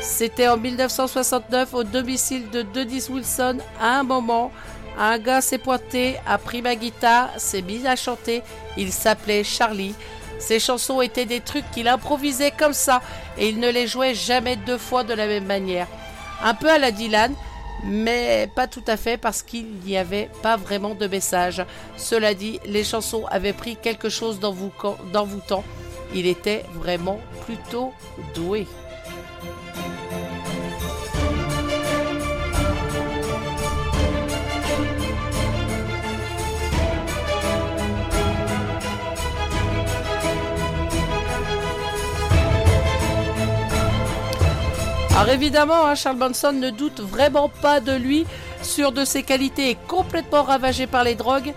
C'était 0.07 0.47
en 0.47 0.57
1969 0.57 1.73
au 1.73 1.83
domicile 1.83 2.49
de 2.49 2.61
Dennis 2.61 3.07
Wilson. 3.09 3.57
À 3.79 3.99
un 3.99 4.03
moment, 4.03 4.51
un 4.97 5.19
gars 5.19 5.41
s'est 5.41 5.57
pointé, 5.59 6.15
a 6.25 6.37
pris 6.37 6.61
ma 6.61 6.75
guitare, 6.75 7.29
s'est 7.37 7.61
mis 7.61 7.85
à 7.85 7.95
chanter. 7.97 8.41
Il 8.77 8.93
s'appelait 8.93 9.43
Charlie. 9.43 9.93
Ses 10.39 10.59
chansons 10.59 11.01
étaient 11.01 11.25
des 11.25 11.41
trucs 11.41 11.69
qu'il 11.71 11.89
improvisait 11.89 12.53
comme 12.57 12.73
ça 12.73 13.01
et 13.37 13.49
il 13.49 13.59
ne 13.59 13.69
les 13.69 13.85
jouait 13.85 14.15
jamais 14.15 14.55
deux 14.55 14.77
fois 14.77 15.03
de 15.03 15.13
la 15.13 15.27
même 15.27 15.45
manière. 15.45 15.87
Un 16.41 16.55
peu 16.55 16.71
à 16.71 16.79
la 16.79 16.91
Dylan, 16.91 17.33
mais 17.83 18.49
pas 18.55 18.65
tout 18.65 18.85
à 18.87 18.95
fait 18.95 19.17
parce 19.17 19.43
qu'il 19.43 19.67
n'y 19.85 19.97
avait 19.97 20.31
pas 20.41 20.55
vraiment 20.55 20.95
de 20.95 21.05
message. 21.05 21.63
Cela 21.97 22.33
dit, 22.33 22.59
les 22.65 22.85
chansons 22.85 23.25
avaient 23.29 23.53
pris 23.53 23.75
quelque 23.75 24.09
chose 24.09 24.39
d'envoûtant. 24.39 25.65
Il 26.15 26.25
était 26.25 26.63
vraiment 26.73 27.19
plutôt 27.45 27.91
doué. 28.33 28.65
Alors 45.17 45.33
évidemment, 45.33 45.83
hein, 45.83 45.95
Charles 45.95 46.17
Manson 46.17 46.51
ne 46.51 46.69
doute 46.69 46.99
vraiment 46.99 47.49
pas 47.49 47.79
de 47.79 47.91
lui, 47.91 48.27
sûr 48.61 48.91
de 48.91 49.03
ses 49.03 49.23
qualités 49.23 49.71
et 49.71 49.77
complètement 49.87 50.43
ravagé 50.43 50.85
par 50.85 51.03
les 51.03 51.15
drogues. 51.15 51.55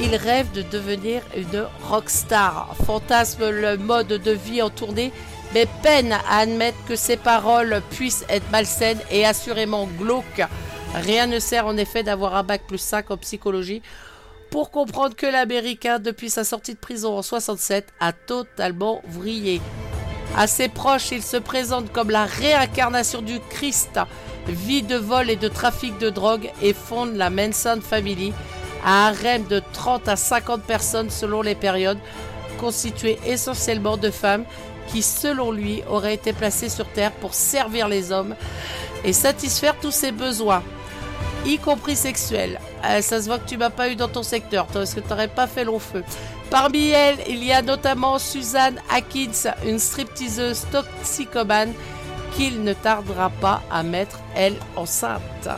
Il 0.00 0.14
rêve 0.14 0.52
de 0.52 0.62
devenir 0.62 1.22
une 1.36 1.66
rockstar, 1.82 2.76
fantasme 2.86 3.50
le 3.50 3.76
mode 3.76 4.06
de 4.06 4.30
vie 4.30 4.62
en 4.62 4.70
tournée, 4.70 5.10
mais 5.52 5.66
peine 5.82 6.12
à 6.12 6.38
admettre 6.38 6.78
que 6.86 6.94
ses 6.94 7.16
paroles 7.16 7.82
puissent 7.90 8.24
être 8.28 8.48
malsaines 8.52 9.00
et 9.10 9.26
assurément 9.26 9.88
glauques. 9.98 10.46
Rien 10.94 11.26
ne 11.26 11.40
sert 11.40 11.66
en 11.66 11.76
effet 11.76 12.04
d'avoir 12.04 12.36
un 12.36 12.44
bac 12.44 12.62
plus 12.68 12.78
5 12.78 13.10
en 13.10 13.16
psychologie 13.16 13.82
pour 14.52 14.70
comprendre 14.70 15.16
que 15.16 15.26
l'Américain, 15.26 15.98
depuis 15.98 16.30
sa 16.30 16.44
sortie 16.44 16.74
de 16.74 16.78
prison 16.78 17.18
en 17.18 17.22
67, 17.22 17.92
a 17.98 18.12
totalement 18.12 19.02
vrillé. 19.08 19.60
À 20.36 20.48
ses 20.48 20.68
proches, 20.68 21.12
il 21.12 21.22
se 21.22 21.36
présente 21.36 21.92
comme 21.92 22.10
la 22.10 22.24
réincarnation 22.24 23.22
du 23.22 23.38
Christ, 23.50 24.00
vie 24.48 24.82
de 24.82 24.96
vol 24.96 25.30
et 25.30 25.36
de 25.36 25.46
trafic 25.46 25.96
de 25.98 26.10
drogue 26.10 26.50
et 26.60 26.72
fonde 26.72 27.14
la 27.14 27.30
Manson 27.30 27.78
Family, 27.80 28.32
un 28.84 29.12
harem 29.12 29.44
de 29.44 29.62
30 29.72 30.08
à 30.08 30.16
50 30.16 30.62
personnes 30.62 31.10
selon 31.10 31.40
les 31.40 31.54
périodes, 31.54 32.00
constitué 32.58 33.16
essentiellement 33.24 33.96
de 33.96 34.10
femmes 34.10 34.44
qui, 34.88 35.02
selon 35.02 35.52
lui, 35.52 35.84
auraient 35.88 36.14
été 36.14 36.32
placées 36.32 36.68
sur 36.68 36.88
Terre 36.88 37.12
pour 37.12 37.32
servir 37.32 37.86
les 37.86 38.10
hommes 38.10 38.34
et 39.04 39.12
satisfaire 39.12 39.76
tous 39.80 39.92
ses 39.92 40.10
besoins, 40.10 40.64
y 41.44 41.58
compris 41.58 41.96
sexuels. 41.96 42.58
Euh, 42.84 43.00
ça 43.00 43.20
se 43.20 43.26
voit 43.26 43.38
que 43.38 43.48
tu 43.48 43.56
m'as 43.56 43.70
pas 43.70 43.88
eu 43.88 43.96
dans 43.96 44.08
ton 44.08 44.22
secteur, 44.22 44.66
parce 44.66 44.94
que 44.94 45.00
tu 45.00 45.08
n'aurais 45.08 45.28
pas 45.28 45.46
fait 45.46 45.64
long 45.64 45.78
feu. 45.78 46.04
Parmi 46.50 46.90
elles, 46.90 47.18
il 47.28 47.42
y 47.42 47.52
a 47.52 47.62
notamment 47.62 48.18
Suzanne 48.18 48.80
Atkins, 48.90 49.52
une 49.66 49.78
stripteaseuse 49.78 50.66
toxicomane 50.70 51.72
qu'il 52.36 52.62
ne 52.62 52.72
tardera 52.72 53.30
pas 53.30 53.62
à 53.70 53.82
mettre, 53.82 54.20
elle, 54.34 54.56
enceinte. 54.76 55.48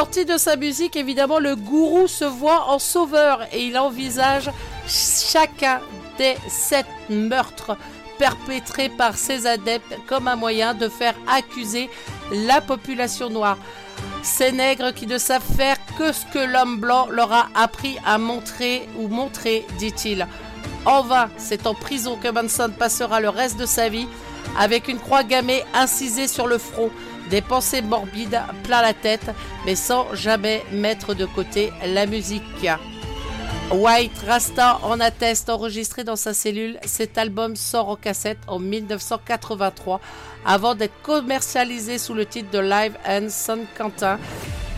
Sorti 0.00 0.24
de 0.24 0.38
sa 0.38 0.56
musique, 0.56 0.96
évidemment, 0.96 1.38
le 1.38 1.54
gourou 1.56 2.06
se 2.06 2.24
voit 2.24 2.70
en 2.70 2.78
sauveur 2.78 3.42
et 3.52 3.66
il 3.66 3.76
envisage 3.76 4.50
chacun 4.86 5.82
des 6.16 6.36
sept 6.48 6.86
meurtres 7.10 7.76
perpétrés 8.18 8.88
par 8.88 9.14
ses 9.14 9.46
adeptes 9.46 9.94
comme 10.06 10.26
un 10.26 10.36
moyen 10.36 10.72
de 10.72 10.88
faire 10.88 11.14
accuser 11.28 11.90
la 12.32 12.62
population 12.62 13.28
noire. 13.28 13.58
Ces 14.22 14.52
nègres 14.52 14.94
qui 14.94 15.06
ne 15.06 15.18
savent 15.18 15.44
faire 15.54 15.76
que 15.98 16.12
ce 16.12 16.24
que 16.32 16.50
l'homme 16.50 16.80
blanc 16.80 17.06
leur 17.10 17.30
a 17.30 17.48
appris 17.54 17.98
à 18.06 18.16
montrer 18.16 18.88
ou 18.96 19.08
montrer, 19.08 19.66
dit-il. 19.78 20.26
En 20.86 21.02
vain, 21.02 21.28
c'est 21.36 21.66
en 21.66 21.74
prison 21.74 22.16
que 22.16 22.28
Manson 22.28 22.70
passera 22.70 23.20
le 23.20 23.28
reste 23.28 23.58
de 23.58 23.66
sa 23.66 23.90
vie 23.90 24.08
avec 24.58 24.88
une 24.88 24.98
croix 24.98 25.24
gammée 25.24 25.62
incisée 25.74 26.26
sur 26.26 26.46
le 26.46 26.56
front, 26.56 26.90
des 27.30 27.40
pensées 27.40 27.82
morbides 27.82 28.40
plein 28.64 28.82
la 28.82 28.92
tête, 28.92 29.30
mais 29.64 29.76
sans 29.76 30.14
jamais 30.14 30.62
mettre 30.72 31.14
de 31.14 31.26
côté 31.26 31.72
la 31.86 32.06
musique. 32.06 32.66
White 33.72 34.18
Rasta 34.26 34.80
en 34.82 34.98
atteste, 34.98 35.48
enregistré 35.48 36.02
dans 36.02 36.16
sa 36.16 36.34
cellule. 36.34 36.78
Cet 36.84 37.18
album 37.18 37.54
sort 37.54 37.88
en 37.88 37.96
cassette 37.96 38.40
en 38.48 38.58
1983 38.58 40.00
avant 40.44 40.74
d'être 40.74 41.00
commercialisé 41.02 41.98
sous 41.98 42.14
le 42.14 42.26
titre 42.26 42.50
de 42.50 42.58
Live 42.58 42.96
and 43.06 43.28
San 43.28 43.60
Quentin 43.78 44.18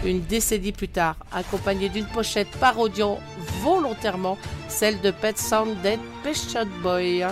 une 0.04 0.20
décennie 0.20 0.72
plus 0.72 0.88
tard, 0.88 1.16
accompagné 1.32 1.88
d'une 1.88 2.06
pochette 2.06 2.50
parodiant 2.58 3.18
volontairement 3.62 4.36
celle 4.68 5.00
de 5.00 5.10
Pet 5.10 5.38
Sound 5.38 5.80
Dead 5.82 6.00
Shot 6.34 6.66
Boy. 6.82 7.24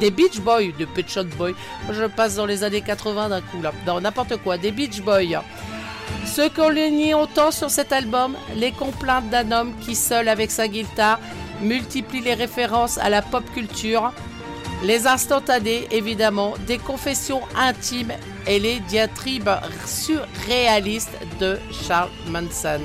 Des 0.00 0.10
Beach 0.10 0.40
Boys, 0.40 0.72
de 0.78 0.84
Pet 0.84 1.08
Shot 1.08 1.24
Boy. 1.36 1.54
Je 1.90 2.04
passe 2.04 2.36
dans 2.36 2.46
les 2.46 2.64
années 2.64 2.82
80 2.82 3.28
d'un 3.28 3.40
coup 3.40 3.62
là. 3.62 3.72
Dans 3.86 4.00
n'importe 4.00 4.36
quoi, 4.38 4.58
des 4.58 4.72
Beach 4.72 5.00
Boys. 5.00 5.42
Ce 6.26 6.48
qu'on 6.48 6.72
nie 6.72 7.14
autant 7.14 7.50
sur 7.50 7.70
cet 7.70 7.92
album, 7.92 8.36
les 8.56 8.72
complaintes 8.72 9.30
d'un 9.30 9.52
homme 9.52 9.72
qui, 9.80 9.94
seul 9.94 10.28
avec 10.28 10.50
sa 10.50 10.68
guitare, 10.68 11.20
multiplie 11.60 12.20
les 12.20 12.34
références 12.34 12.98
à 12.98 13.08
la 13.08 13.22
pop 13.22 13.44
culture, 13.54 14.12
les 14.82 15.06
instantanés 15.06 15.86
évidemment, 15.90 16.54
des 16.66 16.78
confessions 16.78 17.40
intimes 17.56 18.12
et 18.46 18.58
les 18.58 18.80
diatribes 18.80 19.50
surréalistes 19.86 21.16
de 21.40 21.58
Charles 21.70 22.10
Manson. 22.28 22.80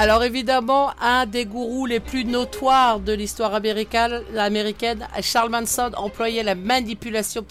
Alors 0.00 0.22
évidemment, 0.22 0.92
un 1.02 1.26
des 1.26 1.44
gourous 1.44 1.84
les 1.84 1.98
plus 1.98 2.24
notoires 2.24 3.00
de 3.00 3.12
l'histoire 3.12 3.52
américaine, 3.52 5.08
Charles 5.22 5.50
Manson, 5.50 5.90
employait 5.96 6.44
la 6.44 6.54
manipulation 6.54 7.44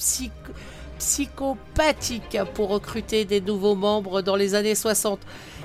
psychopathique 0.98 2.38
pour 2.54 2.70
recruter 2.70 3.26
des 3.26 3.42
nouveaux 3.42 3.76
membres 3.76 4.22
dans 4.22 4.38
les 4.38 4.56
années 4.56 4.76
60. 4.76 5.20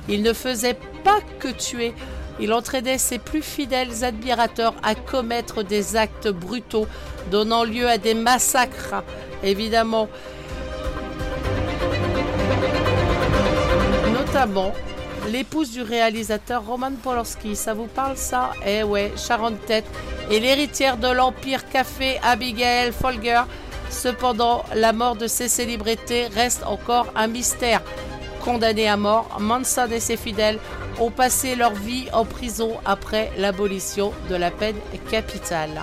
Il 0.09 0.25
ne 0.25 0.33
faisait 0.33 0.77
pas 1.05 1.21
que 1.39 1.53
tuer, 1.53 1.95
il 2.41 2.53
entraînait 2.53 2.99
ses 2.99 3.19
plus 3.21 3.43
fidèles 3.43 4.03
admirateurs 4.03 4.75
à 4.83 4.97
commettre 4.97 5.63
des 5.63 5.95
actes 5.95 6.27
brutaux, 6.27 6.89
donnant 7.31 7.63
lieu 7.63 7.89
à 7.89 7.99
des 7.99 8.15
massacres, 8.15 9.05
évidemment. 9.45 10.09
Notamment 14.13 14.73
l'épouse 15.31 15.71
du 15.71 15.83
réalisateur 15.83 16.65
Roman 16.65 16.93
Polanski. 17.03 17.57
Ça 17.57 17.75
vous 17.75 17.87
parle 17.87 18.17
ça? 18.17 18.51
Eh 18.67 18.83
ouais, 18.83 19.13
Sharon 19.17 19.57
Tate 19.67 19.85
et 20.31 20.41
l'héritière 20.41 20.97
de 20.97 21.09
l'Empire 21.09 21.69
Café 21.69 22.19
Abigail 22.23 22.93
Folger. 22.93 23.43
Cependant, 23.91 24.65
la 24.75 24.93
mort 24.93 25.17
de 25.17 25.27
ces 25.27 25.49
célébrités 25.49 26.27
reste 26.29 26.65
encore 26.65 27.07
un 27.15 27.27
mystère. 27.27 27.83
Condamnés 28.45 28.89
à 28.89 28.97
mort, 28.97 29.37
Manson 29.39 29.89
et 29.91 30.01
ses 30.01 30.17
fidèles 30.17 30.59
ont 30.99 31.11
passé 31.11 31.55
leur 31.55 31.75
vie 31.75 32.09
en 32.13 32.25
prison 32.25 32.77
après 32.85 33.31
l'abolition 33.37 34.13
de 34.29 34.37
la 34.37 34.51
peine 34.51 34.77
capitale. 35.11 35.83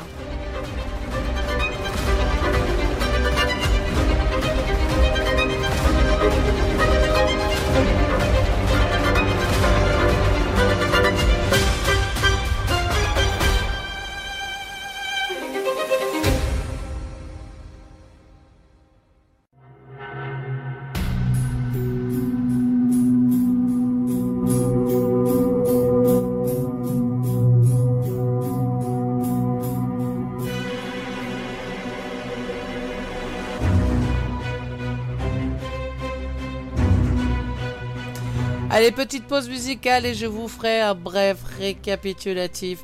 Allez, 38.79 38.91
petite 38.91 39.27
pause 39.27 39.49
musicale 39.49 40.05
et 40.05 40.13
je 40.13 40.25
vous 40.25 40.47
ferai 40.47 40.79
un 40.79 40.95
bref 40.95 41.43
récapitulatif 41.59 42.79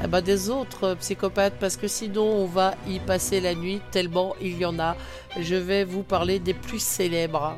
eh 0.00 0.06
ben, 0.06 0.20
des 0.20 0.48
autres 0.48 0.94
psychopathes 1.00 1.56
parce 1.58 1.76
que 1.76 1.88
sinon 1.88 2.22
on 2.22 2.46
va 2.46 2.76
y 2.86 3.00
passer 3.00 3.40
la 3.40 3.56
nuit 3.56 3.80
tellement 3.90 4.36
il 4.40 4.56
y 4.58 4.64
en 4.64 4.78
a. 4.78 4.94
Je 5.40 5.56
vais 5.56 5.82
vous 5.82 6.04
parler 6.04 6.38
des 6.38 6.54
plus 6.54 6.80
célèbres. 6.80 7.56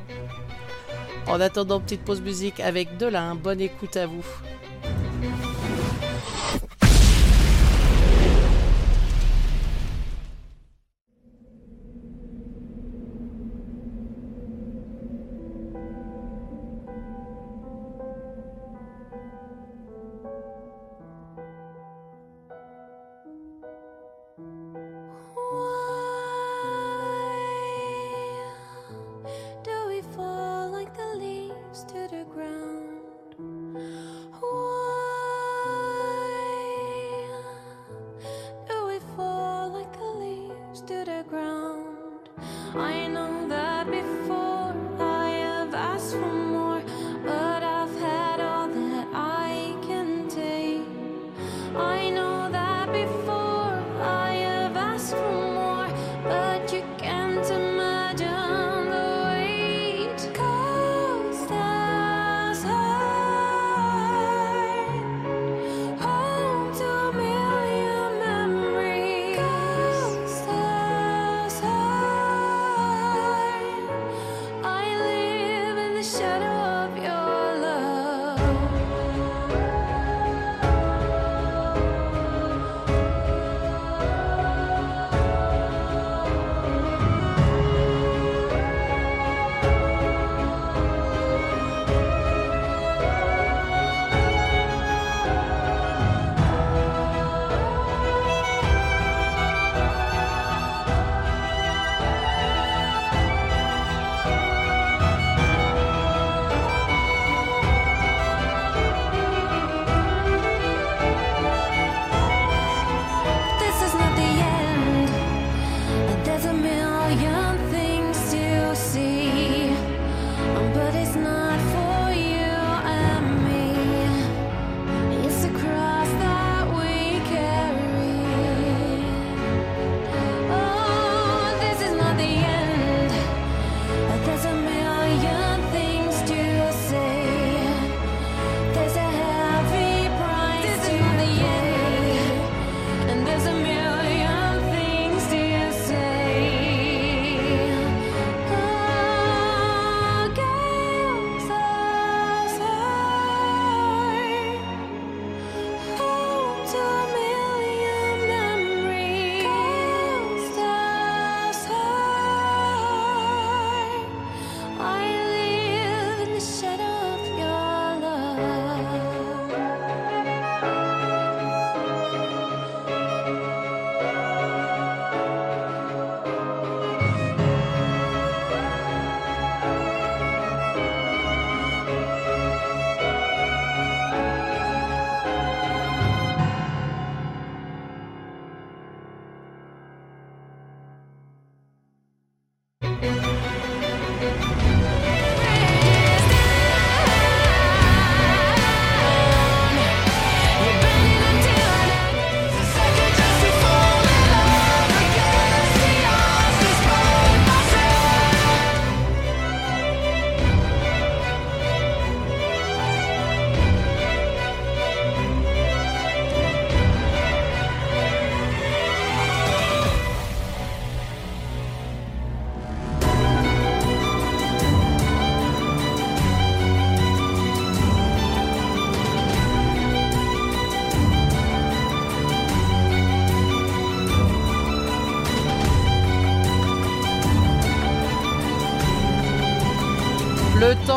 En 1.26 1.38
attendant, 1.38 1.80
petite 1.80 2.03
pause 2.03 2.22
musique 2.22 2.61
avec 2.61 2.97
Delin. 2.97 3.34
Bonne 3.34 3.61
écoute 3.61 3.99
à 3.99 4.07
vous. 4.07 4.24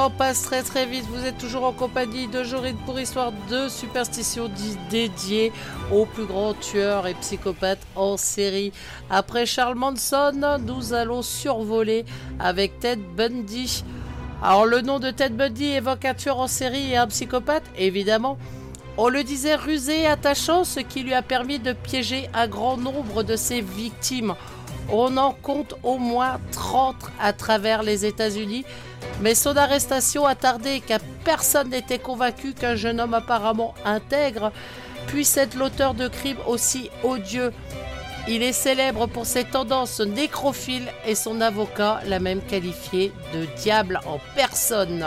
Temps 0.05 0.11
passe 0.11 0.43
très 0.43 0.61
très 0.61 0.85
vite. 0.85 1.05
Vous 1.09 1.25
êtes 1.25 1.37
toujours 1.37 1.63
en 1.63 1.71
compagnie 1.71 2.27
de 2.27 2.43
Jorine 2.43 2.77
pour 2.85 2.99
Histoire 2.99 3.31
de 3.49 3.67
superstition 3.69 4.51
dédiée 4.91 5.51
aux 5.91 6.05
plus 6.05 6.25
grands 6.25 6.53
tueurs 6.53 7.07
et 7.07 7.15
psychopathes 7.15 7.85
en 7.95 8.15
série. 8.15 8.71
Après 9.09 9.47
Charles 9.47 9.75
Manson, 9.75 10.59
nous 10.63 10.93
allons 10.93 11.23
survoler 11.23 12.05
avec 12.39 12.79
Ted 12.79 13.01
Bundy. 13.17 13.83
Alors 14.43 14.65
le 14.65 14.81
nom 14.81 14.99
de 14.99 15.09
Ted 15.09 15.33
Bundy 15.33 15.71
évoque 15.71 16.05
un 16.05 16.13
tueur 16.13 16.39
en 16.39 16.47
série 16.47 16.91
et 16.91 16.97
un 16.97 17.07
psychopathe, 17.07 17.65
évidemment. 17.75 18.37
On 18.97 19.09
le 19.09 19.23
disait 19.23 19.55
rusé 19.55 20.01
et 20.01 20.07
attachant, 20.07 20.63
ce 20.65 20.81
qui 20.81 21.01
lui 21.01 21.13
a 21.13 21.21
permis 21.21 21.57
de 21.57 21.73
piéger 21.73 22.29
un 22.33 22.47
grand 22.47 22.77
nombre 22.77 23.23
de 23.23 23.35
ses 23.35 23.61
victimes. 23.61 24.35
On 24.91 25.17
en 25.17 25.31
compte 25.31 25.75
au 25.83 25.97
moins 25.97 26.39
30 26.51 26.95
à 27.19 27.33
travers 27.33 27.83
les 27.83 28.05
États-Unis, 28.05 28.65
mais 29.21 29.35
son 29.35 29.57
arrestation 29.57 30.25
a 30.25 30.35
tardé 30.35 30.81
car 30.85 30.99
personne 31.23 31.69
n'était 31.69 31.99
convaincu 31.99 32.53
qu'un 32.53 32.75
jeune 32.75 32.99
homme 32.99 33.13
apparemment 33.13 33.73
intègre 33.83 34.51
puisse 35.07 35.37
être 35.37 35.55
l'auteur 35.55 35.93
de 35.93 36.07
crimes 36.07 36.37
aussi 36.47 36.89
odieux. 37.03 37.51
Il 38.27 38.41
est 38.41 38.53
célèbre 38.53 39.05
pour 39.07 39.25
ses 39.25 39.43
tendances 39.43 39.99
nécrophiles 39.99 40.91
et 41.05 41.13
son 41.13 41.41
avocat 41.41 41.99
l'a 42.07 42.19
même 42.19 42.41
qualifié 42.41 43.11
de 43.33 43.45
diable 43.61 43.99
en 44.07 44.19
personne. 44.35 45.05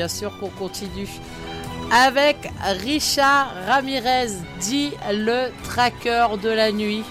Bien 0.00 0.08
sûr 0.08 0.32
qu'on 0.38 0.48
continue. 0.48 1.10
Avec 1.92 2.50
Richard 2.82 3.52
Ramirez, 3.66 4.30
dit 4.58 4.92
le 5.10 5.50
tracker 5.62 6.38
de 6.42 6.48
la 6.48 6.72
nuit. 6.72 7.04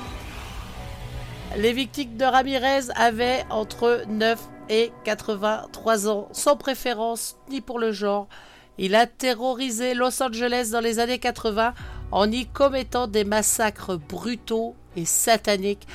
Les 1.55 1.71
victimes 1.71 2.17
de 2.17 2.25
Ramirez 2.25 2.89
avaient 2.95 3.45
entre 3.51 4.05
9 4.07 4.39
et 4.69 4.91
83 5.03 6.09
ans, 6.09 6.29
sans 6.31 6.57
préférence 6.57 7.37
ni 7.51 7.61
pour 7.61 7.77
le 7.77 7.91
genre. 7.91 8.27
Il 8.79 8.95
a 8.95 9.05
terrorisé 9.05 9.93
Los 9.93 10.23
Angeles 10.23 10.69
dans 10.71 10.81
les 10.81 10.97
années 10.97 11.19
80 11.19 11.75
en 12.11 12.31
y 12.31 12.47
commettant 12.47 13.05
des 13.05 13.23
massacres 13.23 13.97
brutaux 13.97 14.73
et 14.95 15.05
sataniques 15.05 15.87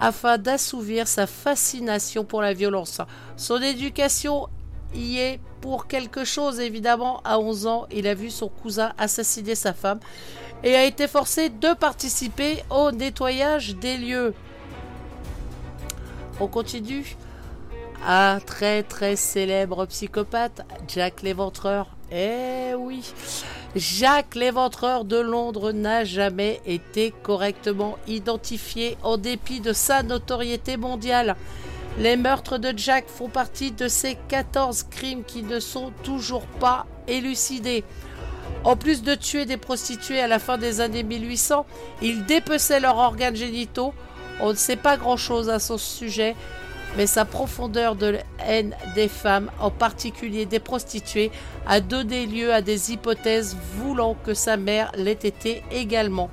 afin 0.00 0.38
d'assouvir 0.38 1.08
sa 1.08 1.26
fascination 1.26 2.24
pour 2.24 2.40
la 2.40 2.54
violence. 2.54 3.02
Son 3.36 3.60
éducation 3.60 4.48
y 4.94 5.18
est 5.18 5.40
pour 5.60 5.86
quelque 5.86 6.24
chose, 6.24 6.60
évidemment. 6.60 7.20
À 7.24 7.38
11 7.38 7.66
ans, 7.66 7.86
il 7.90 8.06
a 8.06 8.14
vu 8.14 8.30
son 8.30 8.48
cousin 8.48 8.92
assassiner 8.98 9.54
sa 9.54 9.72
femme 9.72 10.00
et 10.62 10.74
a 10.74 10.84
été 10.84 11.08
forcé 11.08 11.48
de 11.48 11.74
participer 11.74 12.62
au 12.70 12.90
nettoyage 12.90 13.76
des 13.76 13.96
lieux. 13.96 14.34
On 16.40 16.48
continue. 16.48 17.16
Un 18.06 18.40
très 18.40 18.82
très 18.82 19.16
célèbre 19.16 19.86
psychopathe, 19.86 20.62
Jack 20.86 21.22
l'Éventreur. 21.22 21.88
Eh 22.12 22.74
oui, 22.78 23.12
Jack 23.74 24.36
l'Éventreur 24.36 25.04
de 25.04 25.16
Londres 25.16 25.72
n'a 25.72 26.04
jamais 26.04 26.60
été 26.66 27.12
correctement 27.22 27.98
identifié 28.06 28.96
en 29.02 29.16
dépit 29.16 29.60
de 29.60 29.72
sa 29.72 30.02
notoriété 30.02 30.76
mondiale. 30.76 31.36
Les 31.98 32.16
meurtres 32.16 32.58
de 32.58 32.74
Jack 32.76 33.08
font 33.08 33.30
partie 33.30 33.72
de 33.72 33.88
ces 33.88 34.18
14 34.28 34.84
crimes 34.90 35.24
qui 35.24 35.42
ne 35.42 35.60
sont 35.60 35.92
toujours 36.02 36.46
pas 36.46 36.84
élucidés. 37.08 37.84
En 38.64 38.76
plus 38.76 39.02
de 39.02 39.14
tuer 39.14 39.46
des 39.46 39.56
prostituées 39.56 40.20
à 40.20 40.28
la 40.28 40.38
fin 40.38 40.58
des 40.58 40.82
années 40.82 41.04
1800, 41.04 41.64
il 42.02 42.26
dépeçait 42.26 42.80
leurs 42.80 42.98
organes 42.98 43.36
génitaux. 43.36 43.94
On 44.40 44.50
ne 44.50 44.56
sait 44.56 44.76
pas 44.76 44.98
grand-chose 44.98 45.48
à 45.48 45.58
son 45.58 45.78
sujet, 45.78 46.36
mais 46.98 47.06
sa 47.06 47.24
profondeur 47.24 47.96
de 47.96 48.18
haine 48.46 48.76
des 48.94 49.08
femmes, 49.08 49.50
en 49.58 49.70
particulier 49.70 50.44
des 50.44 50.60
prostituées, 50.60 51.30
a 51.66 51.80
donné 51.80 52.26
lieu 52.26 52.52
à 52.52 52.60
des 52.60 52.92
hypothèses 52.92 53.56
voulant 53.78 54.16
que 54.22 54.34
sa 54.34 54.58
mère 54.58 54.92
l'ait 54.96 55.12
été 55.12 55.62
également. 55.70 56.28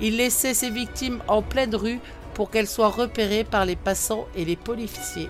Il 0.00 0.16
laissait 0.16 0.54
ses 0.54 0.70
victimes 0.70 1.22
en 1.26 1.42
pleine 1.42 1.74
rue 1.74 1.98
pour 2.34 2.50
qu'elle 2.50 2.68
soit 2.68 2.88
repérée 2.88 3.44
par 3.44 3.64
les 3.64 3.76
passants 3.76 4.26
et 4.34 4.44
les 4.44 4.56
policiers. 4.56 5.28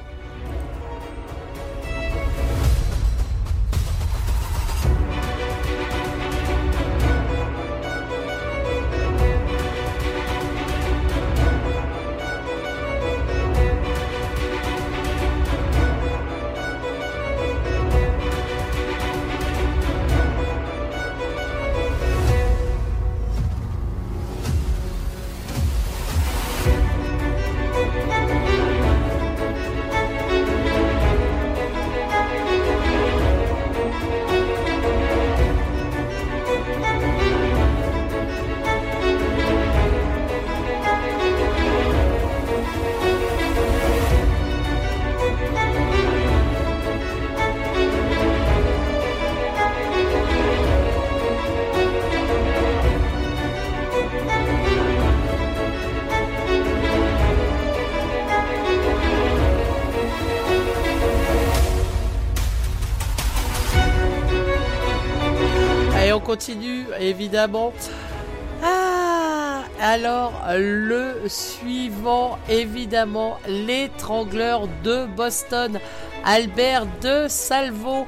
Ah, 68.63 69.63
alors, 69.81 70.33
le 70.55 71.15
suivant, 71.29 72.39
évidemment, 72.49 73.39
l'étrangleur 73.47 74.69
de 74.85 75.07
Boston, 75.07 75.79
Albert 76.25 76.87
de 77.01 77.27
Salvo. 77.29 78.07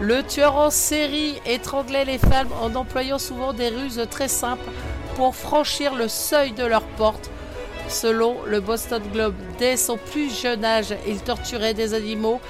Le 0.00 0.22
tueur 0.22 0.56
en 0.56 0.68
série 0.68 1.40
étranglait 1.46 2.04
les 2.04 2.18
femmes 2.18 2.50
en 2.60 2.74
employant 2.74 3.18
souvent 3.18 3.54
des 3.54 3.70
ruses 3.70 4.02
très 4.10 4.28
simples 4.28 4.70
pour 5.14 5.34
franchir 5.34 5.94
le 5.94 6.06
seuil 6.06 6.52
de 6.52 6.64
leur 6.64 6.82
porte. 6.82 7.30
Selon 7.88 8.36
le 8.46 8.60
Boston 8.60 9.02
Globe, 9.10 9.34
dès 9.58 9.78
son 9.78 9.96
plus 9.96 10.30
jeune 10.30 10.64
âge, 10.66 10.94
il 11.06 11.20
torturait 11.20 11.72
des 11.72 11.94
animaux 11.94 12.40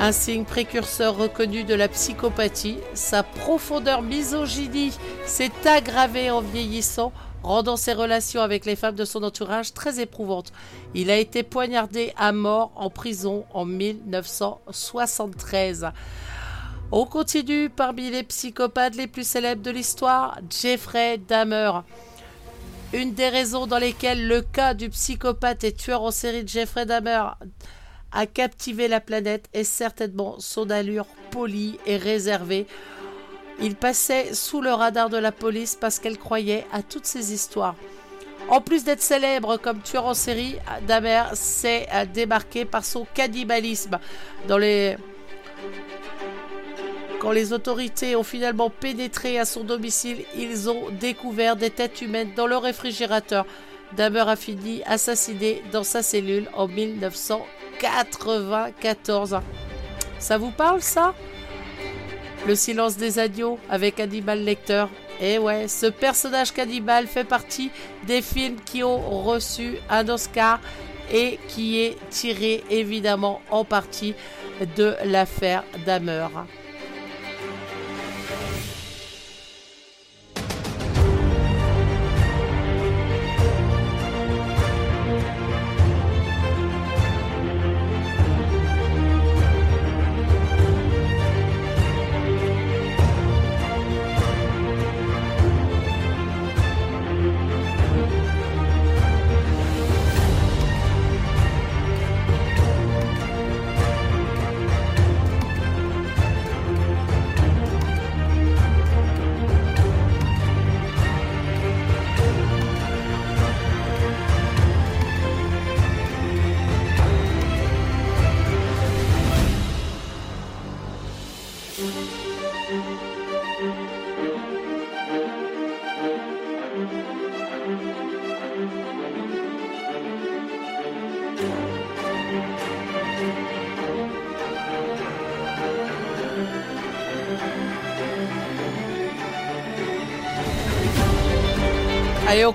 un 0.00 0.12
signe 0.12 0.44
précurseur 0.44 1.14
reconnu 1.14 1.64
de 1.64 1.74
la 1.74 1.86
psychopathie, 1.86 2.78
sa 2.94 3.22
profondeur 3.22 4.00
misogynie 4.00 4.96
s'est 5.26 5.52
aggravée 5.66 6.30
en 6.30 6.40
vieillissant, 6.40 7.12
rendant 7.42 7.76
ses 7.76 7.92
relations 7.92 8.40
avec 8.40 8.64
les 8.64 8.76
femmes 8.76 8.94
de 8.94 9.04
son 9.04 9.22
entourage 9.22 9.74
très 9.74 10.00
éprouvantes. 10.00 10.54
Il 10.94 11.10
a 11.10 11.18
été 11.18 11.42
poignardé 11.42 12.14
à 12.16 12.32
mort 12.32 12.72
en 12.76 12.88
prison 12.88 13.44
en 13.52 13.66
1973. 13.66 15.88
On 16.92 17.04
continue 17.04 17.68
parmi 17.68 18.10
les 18.10 18.22
psychopathes 18.22 18.96
les 18.96 19.06
plus 19.06 19.28
célèbres 19.28 19.62
de 19.62 19.70
l'histoire, 19.70 20.38
Jeffrey 20.48 21.18
Dahmer. 21.18 21.72
Une 22.94 23.12
des 23.12 23.28
raisons 23.28 23.66
dans 23.66 23.78
lesquelles 23.78 24.26
le 24.26 24.40
cas 24.40 24.72
du 24.72 24.88
psychopathe 24.88 25.62
et 25.62 25.74
tueur 25.74 26.00
en 26.00 26.10
série 26.10 26.42
de 26.42 26.48
Jeffrey 26.48 26.86
Dahmer 26.86 27.22
a 28.12 28.26
captivé 28.26 28.88
la 28.88 29.00
planète 29.00 29.46
et 29.54 29.64
certainement 29.64 30.36
son 30.38 30.70
allure 30.70 31.06
polie 31.30 31.78
et 31.86 31.96
réservée. 31.96 32.66
Il 33.62 33.76
passait 33.76 34.32
sous 34.32 34.60
le 34.60 34.72
radar 34.72 35.10
de 35.10 35.18
la 35.18 35.32
police 35.32 35.76
parce 35.78 35.98
qu'elle 35.98 36.18
croyait 36.18 36.66
à 36.72 36.82
toutes 36.82 37.06
ces 37.06 37.32
histoires. 37.32 37.74
En 38.48 38.60
plus 38.60 38.84
d'être 38.84 39.02
célèbre 39.02 39.58
comme 39.58 39.82
tueur 39.82 40.06
en 40.06 40.14
série, 40.14 40.56
Dahmer 40.86 41.24
s'est 41.34 41.86
démarqué 42.12 42.64
par 42.64 42.84
son 42.84 43.06
cannibalisme. 43.14 43.98
Dans 44.48 44.58
les... 44.58 44.96
Quand 47.20 47.32
les 47.32 47.52
autorités 47.52 48.16
ont 48.16 48.22
finalement 48.22 48.70
pénétré 48.70 49.38
à 49.38 49.44
son 49.44 49.62
domicile, 49.62 50.24
ils 50.36 50.70
ont 50.70 50.88
découvert 50.98 51.54
des 51.54 51.68
têtes 51.68 52.00
humaines 52.00 52.32
dans 52.34 52.46
le 52.46 52.56
réfrigérateur. 52.56 53.44
Dahmer 53.96 54.28
a 54.28 54.36
fini 54.36 54.82
assassiné 54.86 55.62
dans 55.72 55.84
sa 55.84 56.02
cellule 56.02 56.48
en 56.54 56.68
1994. 56.68 59.40
Ça 60.18 60.38
vous 60.38 60.50
parle 60.50 60.82
ça? 60.82 61.14
Le 62.46 62.54
silence 62.54 62.96
des 62.96 63.18
agneaux 63.18 63.58
avec 63.68 63.98
Hannibal 64.00 64.42
Lecter. 64.44 64.86
Et 65.20 65.34
eh 65.34 65.38
ouais, 65.38 65.68
ce 65.68 65.84
personnage 65.86 66.52
cannibale 66.52 67.06
fait 67.06 67.24
partie 67.24 67.70
des 68.06 68.22
films 68.22 68.56
qui 68.64 68.82
ont 68.82 69.22
reçu 69.22 69.76
un 69.90 70.08
Oscar 70.08 70.58
et 71.12 71.38
qui 71.48 71.80
est 71.80 71.98
tiré 72.08 72.64
évidemment 72.70 73.42
en 73.50 73.64
partie 73.64 74.14
de 74.76 74.94
l'affaire 75.04 75.64
Dahmer. 75.84 76.28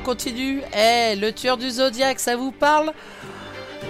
Continue. 0.06 0.62
Eh, 0.78 1.16
le 1.16 1.32
tueur 1.32 1.58
du 1.58 1.68
zodiaque, 1.68 2.20
ça 2.20 2.36
vous 2.36 2.51
parle? 2.51 2.93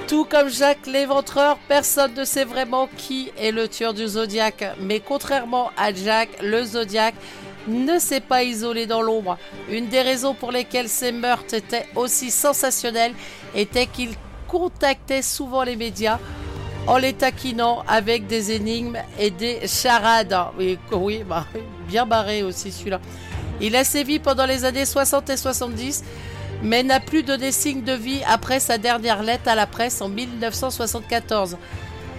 Tout 0.08 0.24
comme 0.24 0.50
Jacques 0.50 0.88
l'éventreur, 0.88 1.58
personne 1.68 2.14
ne 2.14 2.24
sait 2.24 2.46
vraiment 2.46 2.88
qui 2.98 3.34
est 3.38 3.52
le 3.52 3.68
tueur 3.68 3.94
du 3.94 4.08
zodiaque. 4.08 4.64
Mais 4.80 5.02
contrairement 5.02 5.72
à 5.76 5.94
Jacques, 5.94 6.42
le 6.42 6.64
zodiaque 6.64 7.16
ne 7.68 8.00
s'est 8.00 8.22
pas 8.22 8.44
isolé 8.44 8.86
dans 8.86 9.02
l'ombre. 9.02 9.38
Une 9.70 9.88
des 9.88 10.02
raisons 10.02 10.34
pour 10.34 10.54
lesquelles 10.54 10.88
ces 10.88 11.12
meurtres 11.12 11.54
étaient 11.54 11.88
aussi 11.96 12.32
sensationnels 12.32 13.14
était 13.54 13.88
qu'il 13.88 14.12
contactait 14.48 15.22
souvent 15.22 15.64
les 15.64 15.76
médias 15.76 16.20
en 16.88 16.98
les 16.98 17.14
taquinant 17.14 17.84
avec 17.88 18.26
des 18.28 18.54
énigmes 18.54 19.00
et 19.20 19.32
des 19.32 19.68
charades. 19.68 20.38
Oui, 20.58 20.80
oui 20.94 21.24
bah, 21.28 21.46
bien 21.90 22.06
barré 22.06 22.42
aussi 22.44 22.72
celui-là. 22.72 23.02
Il 23.62 23.76
a 23.76 23.84
sévi 23.84 24.20
pendant 24.20 24.46
les 24.46 24.66
années 24.66 24.86
60 24.86 25.30
et 25.30 25.38
70, 25.38 26.04
mais 26.62 26.84
n'a 26.84 27.00
plus 27.00 27.24
donné 27.24 27.52
signe 27.52 27.84
de 27.84 27.94
vie 27.94 28.22
après 28.28 28.60
sa 28.60 28.78
dernière 28.78 29.24
lettre 29.24 29.48
à 29.48 29.56
la 29.56 29.66
presse 29.66 30.02
en 30.02 30.10
1974. 30.10 31.58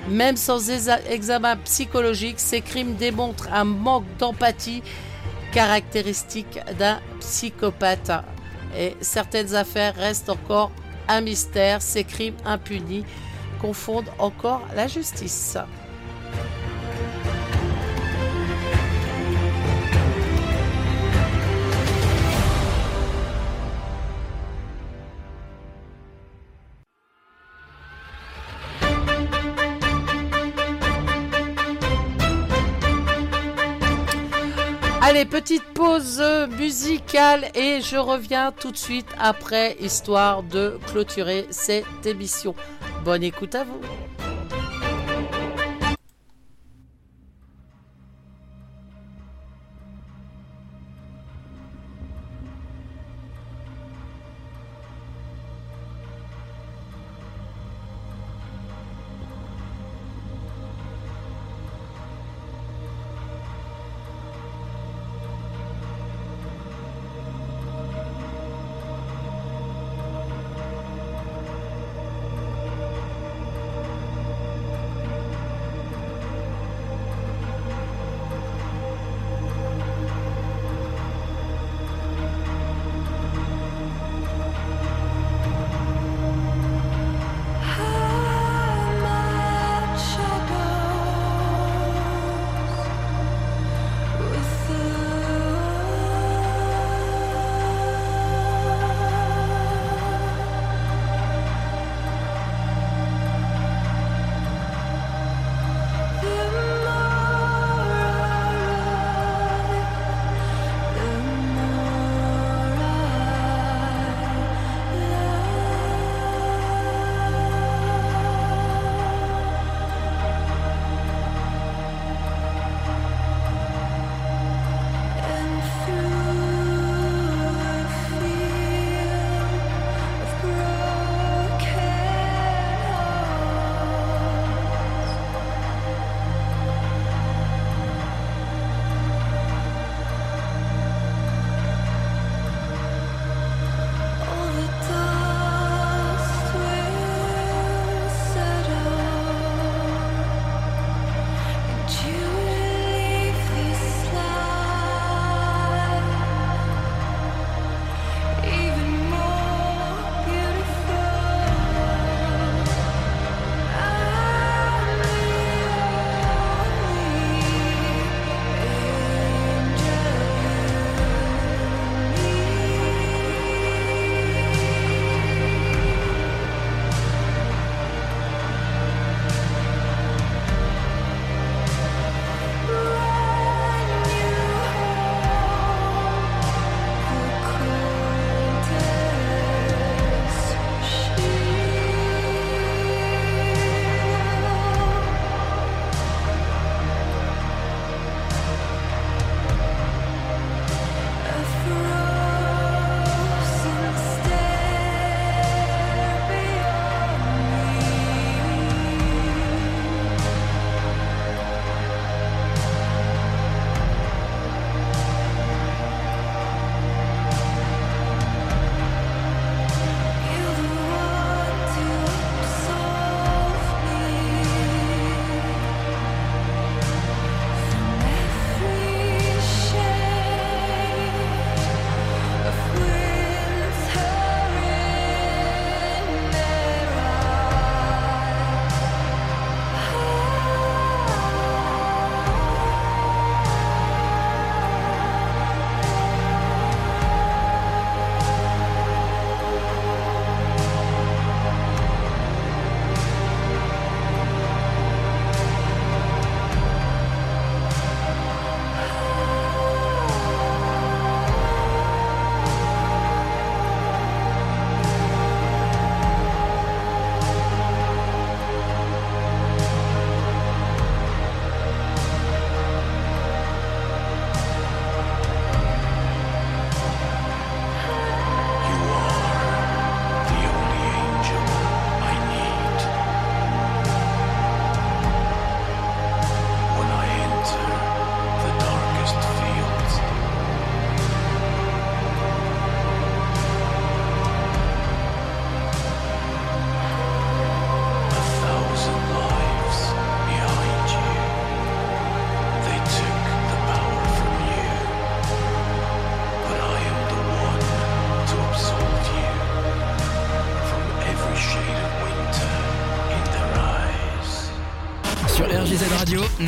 Même 0.08 0.36
sans 0.36 0.70
examen 1.10 1.56
psychologique, 1.64 2.38
ces 2.38 2.60
crimes 2.60 2.94
démontrent 2.94 3.48
un 3.52 3.64
manque 3.64 4.04
d'empathie 4.18 4.82
caractéristique 5.52 6.60
d'un 6.78 7.00
psychopathe. 7.20 8.12
Et 8.78 8.94
certaines 9.00 9.54
affaires 9.54 9.94
restent 9.96 10.30
encore 10.30 10.70
un 11.08 11.20
mystère. 11.20 11.82
Ces 11.82 12.04
crimes 12.04 12.36
impunis 12.44 13.04
confondent 13.60 14.10
encore 14.18 14.62
la 14.76 14.86
justice. 14.86 15.58
Petite 35.24 35.64
pause 35.72 36.22
musicale 36.58 37.50
et 37.54 37.80
je 37.80 37.96
reviens 37.96 38.52
tout 38.52 38.70
de 38.70 38.76
suite 38.76 39.08
après, 39.18 39.76
histoire 39.80 40.42
de 40.42 40.78
clôturer 40.88 41.46
cette 41.48 42.04
émission. 42.04 42.54
Bonne 43.02 43.22
écoute 43.22 43.54
à 43.54 43.64
vous. 43.64 43.80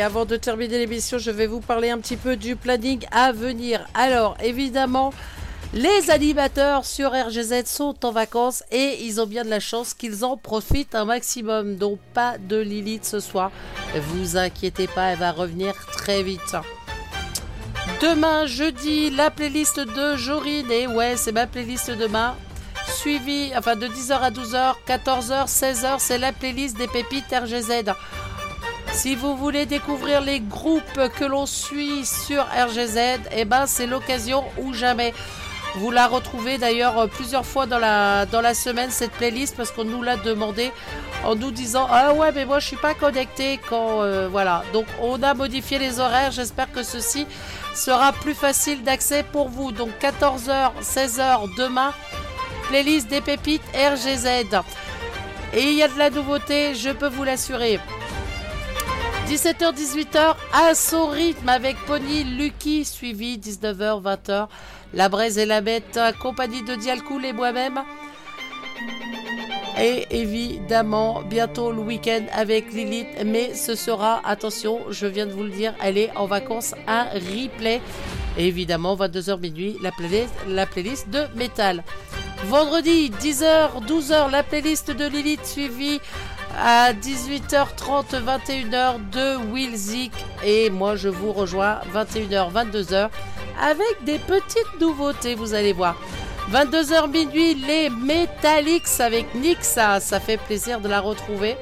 Allez, 0.00 0.06
avant 0.06 0.24
de 0.24 0.36
terminer 0.36 0.78
l'émission, 0.78 1.18
je 1.18 1.30
vais 1.30 1.46
vous 1.46 1.60
parler 1.60 1.90
un 1.90 1.98
petit 1.98 2.16
peu 2.16 2.36
du 2.36 2.56
planning 2.56 3.04
à 3.10 3.32
venir. 3.32 3.86
Alors, 3.92 4.34
évidemment, 4.42 5.12
les 5.74 6.10
animateurs 6.10 6.86
sur 6.86 7.10
RGZ 7.10 7.66
sont 7.66 7.94
en 8.06 8.10
vacances 8.10 8.62
et 8.70 9.04
ils 9.04 9.20
ont 9.20 9.26
bien 9.26 9.44
de 9.44 9.50
la 9.50 9.60
chance 9.60 9.92
qu'ils 9.92 10.24
en 10.24 10.38
profitent 10.38 10.94
un 10.94 11.04
maximum. 11.04 11.76
Donc, 11.76 11.98
pas 12.14 12.38
de 12.38 12.56
Lilith 12.56 13.04
ce 13.04 13.20
soir. 13.20 13.50
Vous 13.94 14.38
inquiétez 14.38 14.86
pas, 14.86 15.08
elle 15.08 15.18
va 15.18 15.32
revenir 15.32 15.74
très 15.92 16.22
vite. 16.22 16.56
Demain, 18.00 18.46
jeudi, 18.46 19.10
la 19.10 19.30
playlist 19.30 19.80
de 19.80 20.16
Jorine. 20.16 20.70
Et 20.70 20.86
ouais, 20.86 21.18
c'est 21.18 21.32
ma 21.32 21.46
playlist 21.46 21.90
demain. 21.90 22.36
Suivi, 22.88 23.52
enfin 23.56 23.76
de 23.76 23.86
10h 23.86 24.12
à 24.12 24.30
12h, 24.30 24.74
14h, 24.88 25.46
16h, 25.46 25.98
c'est 25.98 26.18
la 26.18 26.32
playlist 26.32 26.76
des 26.78 26.88
pépites 26.88 27.32
RGZ. 27.32 27.92
Si 28.92 29.14
vous 29.14 29.36
voulez 29.36 29.66
découvrir 29.66 30.20
les 30.20 30.40
groupes 30.40 31.08
que 31.16 31.24
l'on 31.24 31.46
suit 31.46 32.04
sur 32.04 32.42
RGZ, 32.44 33.20
eh 33.32 33.44
ben 33.44 33.66
c'est 33.66 33.86
l'occasion 33.86 34.44
ou 34.58 34.74
jamais. 34.74 35.14
Vous 35.76 35.92
la 35.92 36.08
retrouvez 36.08 36.58
d'ailleurs 36.58 36.98
euh, 36.98 37.06
plusieurs 37.06 37.46
fois 37.46 37.66
dans 37.66 37.78
la, 37.78 38.54
semaine 38.54 38.90
cette 38.90 39.12
playlist 39.12 39.56
parce 39.56 39.70
qu'on 39.70 39.84
nous 39.84 40.02
l'a 40.02 40.16
demandé 40.16 40.72
en 41.24 41.36
nous 41.36 41.52
disant 41.52 41.86
ah 41.88 42.12
ouais 42.12 42.32
mais 42.32 42.44
moi 42.44 42.58
je 42.58 42.66
suis 42.66 42.76
pas 42.76 42.94
connecté 42.94 43.60
quand 43.68 44.02
euh, 44.02 44.28
voilà 44.28 44.64
donc 44.72 44.86
on 45.00 45.22
a 45.22 45.32
modifié 45.32 45.78
les 45.78 46.00
horaires. 46.00 46.32
J'espère 46.32 46.70
que 46.72 46.82
ceci 46.82 47.26
sera 47.74 48.12
plus 48.12 48.34
facile 48.34 48.82
d'accès 48.82 49.22
pour 49.22 49.48
vous. 49.48 49.70
Donc 49.70 49.90
14h 50.00 50.72
16h 50.82 51.56
demain 51.56 51.92
playlist 52.68 53.08
des 53.08 53.20
pépites 53.20 53.62
RGZ 53.72 54.26
et 55.52 55.62
il 55.62 55.74
y 55.74 55.82
a 55.82 55.88
de 55.88 55.98
la 55.98 56.10
nouveauté 56.10 56.74
je 56.74 56.90
peux 56.90 57.08
vous 57.08 57.24
l'assurer 57.24 57.78
17h-18h, 59.30 60.34
à 60.52 60.74
son 60.74 61.06
rythme 61.06 61.48
avec 61.48 61.76
Pony 61.86 62.24
Lucky, 62.24 62.84
suivi 62.84 63.38
19h-20h, 63.38 64.48
La 64.92 65.08
Braise 65.08 65.38
et 65.38 65.46
la 65.46 65.60
Bête, 65.60 66.00
compagnie 66.20 66.64
de 66.64 66.74
Dialcool 66.74 67.24
et 67.24 67.32
moi-même. 67.32 67.80
Et 69.80 70.04
évidemment, 70.10 71.22
bientôt 71.22 71.70
le 71.70 71.78
week-end 71.78 72.24
avec 72.32 72.72
Lilith, 72.72 73.06
mais 73.24 73.54
ce 73.54 73.76
sera, 73.76 74.20
attention, 74.24 74.80
je 74.90 75.06
viens 75.06 75.26
de 75.26 75.32
vous 75.32 75.44
le 75.44 75.50
dire, 75.50 75.74
elle 75.80 75.96
est 75.96 76.10
en 76.16 76.26
vacances, 76.26 76.74
un 76.88 77.04
replay. 77.04 77.80
Et 78.36 78.48
évidemment, 78.48 78.96
22h 78.96 79.38
minuit, 79.38 79.76
la 79.80 79.92
playlist, 79.92 80.34
la 80.48 80.66
playlist 80.66 81.08
de 81.08 81.26
métal. 81.36 81.84
Vendredi, 82.46 83.10
10h, 83.10 83.86
12h, 83.86 84.30
la 84.30 84.42
playlist 84.42 84.90
de 84.90 85.06
Lilith 85.06 85.44
suivie 85.44 86.00
à 86.58 86.92
18h30, 86.92 88.22
21h 88.24 89.10
de 89.10 89.52
Wilzik. 89.52 90.12
Et 90.44 90.70
moi, 90.70 90.96
je 90.96 91.08
vous 91.08 91.32
rejoins 91.32 91.80
21h, 91.94 92.52
22h 92.52 93.10
avec 93.60 94.04
des 94.04 94.18
petites 94.18 94.80
nouveautés, 94.80 95.34
vous 95.34 95.54
allez 95.54 95.72
voir. 95.72 95.96
22h 96.50 97.10
minuit, 97.10 97.54
les 97.54 97.90
Metallics 97.90 99.00
avec 99.00 99.34
Nixa. 99.34 100.00
Ça 100.00 100.18
fait 100.18 100.38
plaisir 100.38 100.80
de 100.80 100.88
la 100.88 101.00
retrouver. 101.00 101.56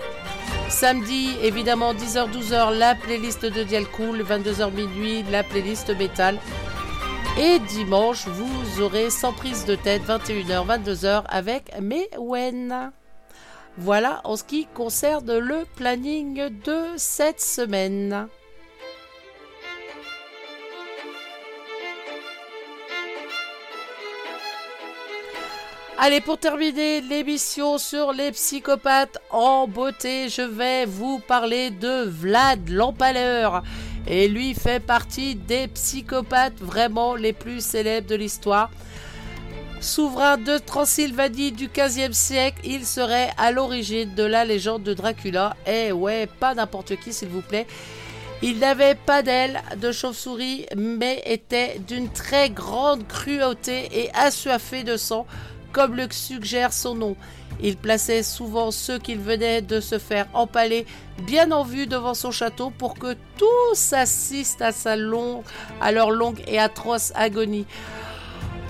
Samedi, 0.69 1.37
évidemment, 1.43 1.93
10h, 1.95 2.31
12h, 2.31 2.79
la 2.79 2.95
playlist 2.95 3.45
de 3.45 3.63
Dialcool. 3.63 4.23
22h 4.23 4.73
minuit, 4.73 5.25
la 5.31 5.43
playlist 5.43 5.91
métal. 5.99 6.39
Et 7.39 7.59
dimanche, 7.59 8.27
vous 8.27 8.83
aurez 8.83 9.11
sans 9.11 9.33
prise 9.33 9.65
de 9.65 9.75
tête 9.75 10.03
21h, 10.07 10.67
22h 10.67 11.25
avec 11.29 11.73
Mewen. 11.81 12.93
Voilà 13.81 14.21
en 14.25 14.35
ce 14.35 14.43
qui 14.43 14.67
concerne 14.67 15.39
le 15.39 15.65
planning 15.77 16.49
de 16.65 16.83
cette 16.97 17.41
semaine. 17.41 18.27
Allez, 25.97 26.21
pour 26.21 26.39
terminer 26.39 27.01
l'émission 27.01 27.79
sur 27.79 28.13
les 28.13 28.33
psychopathes 28.33 29.19
en 29.31 29.69
beauté, 29.69 30.29
je 30.29 30.43
vais 30.43 30.85
vous 30.85 31.21
parler 31.21 31.71
de 31.71 32.05
Vlad 32.05 32.69
l'Empaleur. 32.69 33.63
Et 34.09 34.27
lui 34.27 34.55
fait 34.55 34.81
partie 34.81 35.37
des 35.37 35.69
psychopathes 35.69 36.61
vraiment 36.61 37.15
les 37.15 37.33
plus 37.33 37.65
célèbres 37.65 38.09
de 38.09 38.17
l'histoire. 38.17 38.71
Souverain 39.81 40.39
de 40.39 40.59
Transylvanie 40.59 41.53
du 41.53 41.69
XVe 41.69 42.13
siècle, 42.13 42.61
il 42.65 42.85
serait 42.85 43.31
à 43.39 43.53
l'origine 43.53 44.13
de 44.17 44.25
la 44.25 44.45
légende 44.45 44.83
de 44.83 44.93
Dracula. 44.93 45.57
Eh 45.69 45.93
ouais, 45.93 46.27
pas 46.41 46.55
n'importe 46.55 46.97
qui 46.97 47.13
s'il 47.13 47.29
vous 47.29 47.43
plaît. 47.43 47.67
Il 48.43 48.59
n'avait 48.59 48.97
pas 48.97 49.23
d'aile 49.23 49.63
de 49.81 49.93
chauve-souris, 49.93 50.67
mais 50.77 51.23
était 51.27 51.79
d'une 51.87 52.09
très 52.09 52.51
grande 52.51 53.07
cruauté 53.07 53.89
et 53.93 54.11
assoiffé 54.15 54.83
de 54.83 54.97
sang, 54.97 55.27
comme 55.73 55.95
le 55.95 56.09
suggère 56.11 56.73
son 56.73 56.97
nom. 56.97 57.17
Il 57.61 57.77
plaçait 57.77 58.25
souvent 58.25 58.73
ceux 58.73 58.99
qu'il 58.99 59.19
venait 59.19 59.63
de 59.63 59.81
se 59.81 59.99
faire 59.99 60.27
empaler 60.35 60.87
bien 61.23 61.53
en 61.53 61.63
vue 61.63 61.87
devant 61.87 62.15
son 62.15 62.33
château 62.33 62.71
pour 62.71 62.95
que 62.95 63.17
tous 63.37 63.93
assistent 63.93 64.63
à, 64.63 64.73
à 65.81 65.93
leur 65.93 66.11
longue 66.11 66.43
et 66.49 66.59
atroce 66.59 67.13
agonie. 67.15 67.67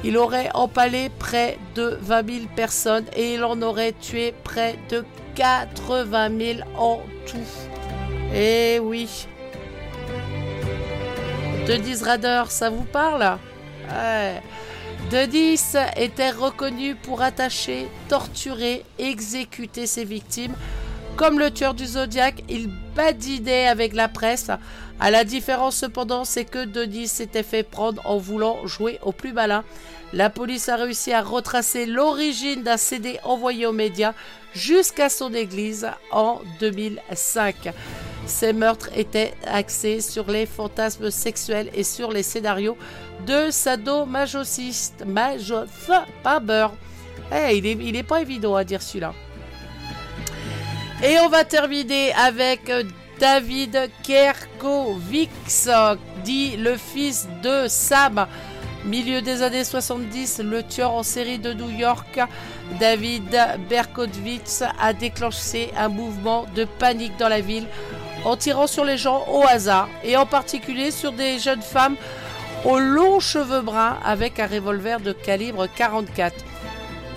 Il 0.04 0.16
aurait 0.16 0.50
empalé 0.54 1.10
près 1.18 1.58
de 1.74 1.98
20 2.02 2.30
000 2.30 2.46
personnes 2.54 3.06
et 3.16 3.34
il 3.34 3.44
en 3.44 3.60
aurait 3.62 3.92
tué 3.92 4.32
près 4.44 4.78
de 4.90 5.04
80 5.34 6.30
000 6.38 6.58
en 6.76 7.00
tout. 7.26 7.38
Eh 8.34 8.78
oui. 8.80 9.26
Denis 11.66 12.02
Rader, 12.02 12.44
ça 12.48 12.70
vous 12.70 12.84
parle? 12.84 13.38
Ouais. 13.90 14.40
Denis 15.10 15.60
était 15.96 16.30
reconnu 16.30 16.94
pour 16.94 17.22
attacher, 17.22 17.88
torturer, 18.08 18.84
exécuter 18.98 19.86
ses 19.86 20.04
victimes. 20.04 20.54
Comme 21.16 21.38
le 21.38 21.50
tueur 21.50 21.74
du 21.74 21.84
Zodiac, 21.84 22.44
il 22.48 22.70
badinait 22.94 23.66
avec 23.66 23.94
la 23.94 24.08
presse. 24.08 24.50
À 25.00 25.10
la 25.10 25.22
différence 25.24 25.76
cependant, 25.76 26.24
c'est 26.24 26.44
que 26.44 26.64
Denis 26.64 27.06
s'était 27.06 27.44
fait 27.44 27.62
prendre 27.62 28.02
en 28.04 28.18
voulant 28.18 28.66
jouer 28.66 28.98
au 29.02 29.12
plus 29.12 29.32
malin. 29.32 29.64
La 30.12 30.28
police 30.28 30.68
a 30.68 30.76
réussi 30.76 31.12
à 31.12 31.22
retracer 31.22 31.86
l'origine 31.86 32.62
d'un 32.62 32.76
CD 32.76 33.20
envoyé 33.22 33.66
aux 33.66 33.72
médias 33.72 34.14
jusqu'à 34.54 35.08
son 35.08 35.32
église 35.34 35.88
en 36.10 36.40
2005. 36.58 37.72
Ces 38.26 38.52
meurtres 38.52 38.90
étaient 38.96 39.34
axés 39.46 40.00
sur 40.00 40.30
les 40.30 40.46
fantasmes 40.46 41.10
sexuels 41.10 41.70
et 41.74 41.84
sur 41.84 42.10
les 42.10 42.22
scénarios 42.22 42.76
de 43.26 43.50
sadomasochistes. 43.50 45.04
Majo... 45.06 45.64
Pas 46.22 46.40
beurre. 46.40 46.74
Eh, 47.32 47.56
il, 47.56 47.66
est, 47.66 47.78
il 47.80 47.96
est 47.96 48.02
pas 48.02 48.20
évident 48.20 48.56
à 48.56 48.64
dire 48.64 48.82
celui-là. 48.82 49.14
Et 51.04 51.18
on 51.20 51.28
va 51.28 51.44
terminer 51.44 52.12
avec 52.14 52.70
David 53.18 53.90
Kerkovics, 54.04 55.68
dit 56.24 56.56
le 56.56 56.76
fils 56.76 57.28
de 57.42 57.66
Sam. 57.66 58.26
Milieu 58.84 59.22
des 59.22 59.42
années 59.42 59.64
70, 59.64 60.40
le 60.44 60.62
tueur 60.62 60.92
en 60.92 61.02
série 61.02 61.38
de 61.38 61.52
New 61.52 61.68
York, 61.68 62.20
David 62.78 63.36
Berkowitz, 63.68 64.62
a 64.80 64.92
déclenché 64.92 65.70
un 65.76 65.88
mouvement 65.88 66.46
de 66.54 66.64
panique 66.64 67.16
dans 67.18 67.28
la 67.28 67.40
ville 67.40 67.66
en 68.24 68.36
tirant 68.36 68.68
sur 68.68 68.84
les 68.84 68.96
gens 68.96 69.24
au 69.28 69.42
hasard 69.42 69.88
et 70.04 70.16
en 70.16 70.26
particulier 70.26 70.92
sur 70.92 71.10
des 71.12 71.40
jeunes 71.40 71.62
femmes 71.62 71.96
aux 72.64 72.78
longs 72.78 73.20
cheveux 73.20 73.62
bruns 73.62 73.98
avec 74.04 74.38
un 74.38 74.46
revolver 74.46 75.00
de 75.00 75.12
calibre 75.12 75.66
44. 75.66 76.34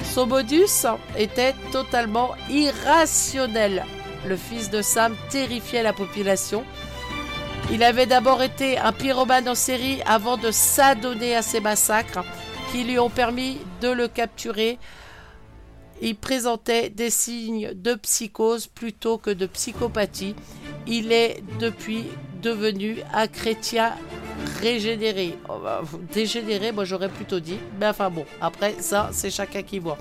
Son 0.03 0.25
modus 0.25 0.87
était 1.15 1.53
totalement 1.71 2.31
irrationnel. 2.49 3.85
Le 4.27 4.37
fils 4.37 4.69
de 4.69 4.81
Sam 4.81 5.15
terrifiait 5.29 5.83
la 5.83 5.93
population. 5.93 6.63
Il 7.71 7.83
avait 7.83 8.05
d'abord 8.05 8.43
été 8.43 8.77
un 8.77 8.91
pyromane 8.91 9.47
en 9.47 9.55
série 9.55 10.01
avant 10.05 10.37
de 10.37 10.51
s'adonner 10.51 11.35
à 11.35 11.41
ces 11.41 11.59
massacres 11.59 12.23
qui 12.71 12.83
lui 12.83 12.99
ont 12.99 13.09
permis 13.09 13.59
de 13.81 13.89
le 13.89 14.07
capturer. 14.07 14.77
Il 16.01 16.15
présentait 16.15 16.89
des 16.89 17.09
signes 17.09 17.73
de 17.73 17.93
psychose 17.95 18.67
plutôt 18.67 19.17
que 19.17 19.29
de 19.29 19.45
psychopathie. 19.45 20.35
Il 20.87 21.11
est 21.11 21.43
depuis 21.59 22.05
devenu 22.41 22.97
un 23.13 23.27
chrétien 23.27 23.93
régénéré. 24.61 25.37
Oh, 25.47 25.59
bah, 25.63 25.81
dégénéré, 26.13 26.71
moi 26.71 26.85
j'aurais 26.85 27.09
plutôt 27.09 27.39
dit. 27.39 27.59
Mais 27.79 27.87
enfin 27.87 28.09
bon, 28.09 28.25
après 28.41 28.75
ça, 28.79 29.09
c'est 29.13 29.29
chacun 29.29 29.61
qui 29.61 29.79
voit. 29.79 29.97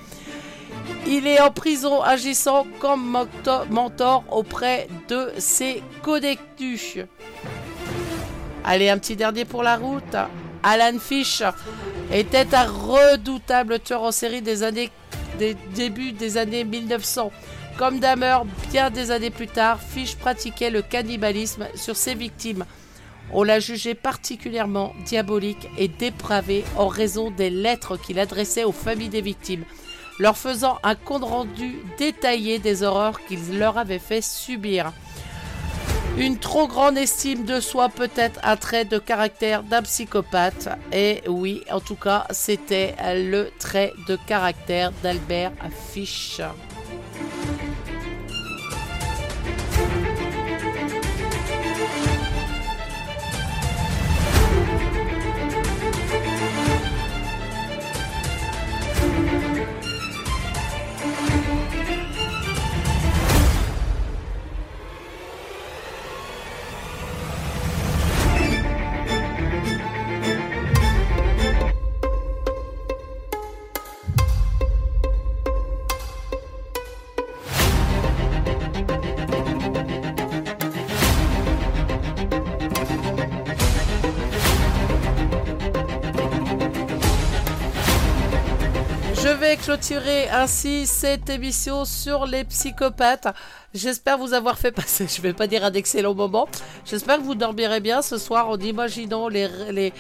Il 1.07 1.27
est 1.27 1.41
en 1.41 1.51
prison 1.51 2.03
agissant 2.03 2.67
comme 2.79 3.27
mentor 3.71 4.25
auprès 4.31 4.89
de 5.09 5.33
ses 5.39 5.83
connectus. 6.03 6.99
Allez, 8.65 8.89
un 8.89 8.99
petit 8.99 9.17
dernier 9.17 9.45
pour 9.45 9.63
la 9.63 9.77
route. 9.77 10.17
Alan 10.63 10.99
Fish 10.99 11.43
était 12.13 12.55
un 12.55 12.65
redoutable 12.65 13.81
tueur 13.81 14.03
en 14.03 14.13
série 14.13 14.43
des 14.43 14.63
années 14.63 14.91
des 15.39 15.57
débuts 15.75 16.13
des 16.13 16.37
années 16.37 16.65
1900. 16.65 17.33
Comme 17.79 17.99
Dahmer, 17.99 18.39
bien 18.71 18.91
des 18.91 19.11
années 19.11 19.31
plus 19.31 19.47
tard, 19.47 19.81
Fish 19.81 20.17
pratiquait 20.17 20.71
le 20.71 20.83
cannibalisme 20.83 21.67
sur 21.75 21.97
ses 21.97 22.15
victimes. 22.15 22.67
On 23.33 23.43
l'a 23.43 23.59
jugé 23.59 23.95
particulièrement 23.95 24.93
diabolique 25.07 25.69
et 25.79 25.89
dépravé 25.89 26.65
en 26.77 26.89
raison 26.89 27.31
des 27.31 27.49
lettres 27.49 27.97
qu'il 27.97 28.19
adressait 28.19 28.65
aux 28.65 28.73
familles 28.73 29.09
des 29.09 29.23
victimes, 29.23 29.65
leur 30.21 30.37
faisant 30.37 30.79
un 30.85 30.95
compte 30.95 31.25
rendu 31.25 31.81
détaillé 31.99 32.61
des 32.61 32.85
horreurs 32.85 33.25
qu'il 33.25 33.59
leur 33.59 33.79
avait 33.79 33.99
fait 33.99 34.23
subir. 34.23 34.93
Une 36.19 36.39
trop 36.39 36.69
grande 36.69 36.99
estime 36.99 37.45
de 37.45 37.61
soi 37.61 37.89
peut 37.89 38.11
être 38.15 38.39
un 38.43 38.57
trait 38.57 38.85
de 38.85 38.99
caractère 38.99 39.63
d'un 39.63 39.83
psychopathe. 39.83 40.69
Et 40.93 41.23
oui, 41.27 41.63
en 41.73 41.81
tout 41.81 41.95
cas, 41.95 42.27
c'était 42.31 42.95
le 43.15 43.51
trait 43.59 43.95
de 44.07 44.19
caractère 44.27 44.93
d'Albert 45.03 45.53
Fish. 45.93 46.43
Clôturer 89.81 90.29
ainsi 90.29 90.87
cette 90.87 91.31
émission 91.31 91.87
sur 91.87 92.27
les 92.27 92.45
psychopathes. 92.45 93.29
J'espère 93.73 94.19
vous 94.19 94.35
avoir 94.35 94.59
fait 94.59 94.73
passer, 94.73 95.07
je 95.17 95.23
vais 95.23 95.33
pas 95.33 95.47
dire 95.47 95.65
un 95.65 95.73
excellent 95.73 96.15
moment. 96.15 96.49
J'espère 96.85 97.17
que 97.17 97.23
vous 97.23 97.35
dormirez 97.35 97.81
bien 97.81 98.03
ce 98.03 98.19
soir 98.19 98.51
en 98.51 98.59
imaginant 98.59 99.29
les, 99.29 99.49
les, 99.71 99.93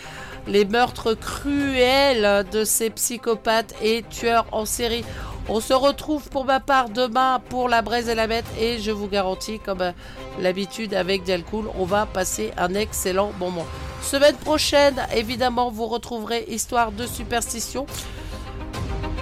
les 0.47 0.65
meurtres 0.67 1.15
cruels 1.15 2.45
de 2.51 2.63
ces 2.65 2.91
psychopathes 2.91 3.75
et 3.83 4.05
tueurs 4.11 4.47
en 4.53 4.67
série. 4.67 5.05
On 5.49 5.61
se 5.61 5.73
retrouve 5.73 6.29
pour 6.29 6.45
ma 6.45 6.61
part 6.61 6.91
demain 6.91 7.41
pour 7.49 7.69
la 7.71 7.81
braise 7.81 8.11
et 8.11 8.15
la 8.15 8.27
bête 8.27 8.45
et 8.59 8.81
je 8.81 8.91
vous 8.91 9.09
garantis, 9.09 9.61
comme 9.61 9.81
euh, 9.81 9.93
l'habitude 10.41 10.93
avec 10.93 11.23
Dialcool, 11.23 11.71
on 11.79 11.87
va 11.87 12.05
passer 12.05 12.53
un 12.59 12.75
excellent 12.75 13.33
moment. 13.39 13.67
Semaine 14.03 14.37
prochaine, 14.37 15.07
évidemment, 15.15 15.71
vous 15.71 15.87
retrouverez 15.87 16.45
Histoire 16.49 16.93
de 16.93 17.07
superstition. 17.07 17.87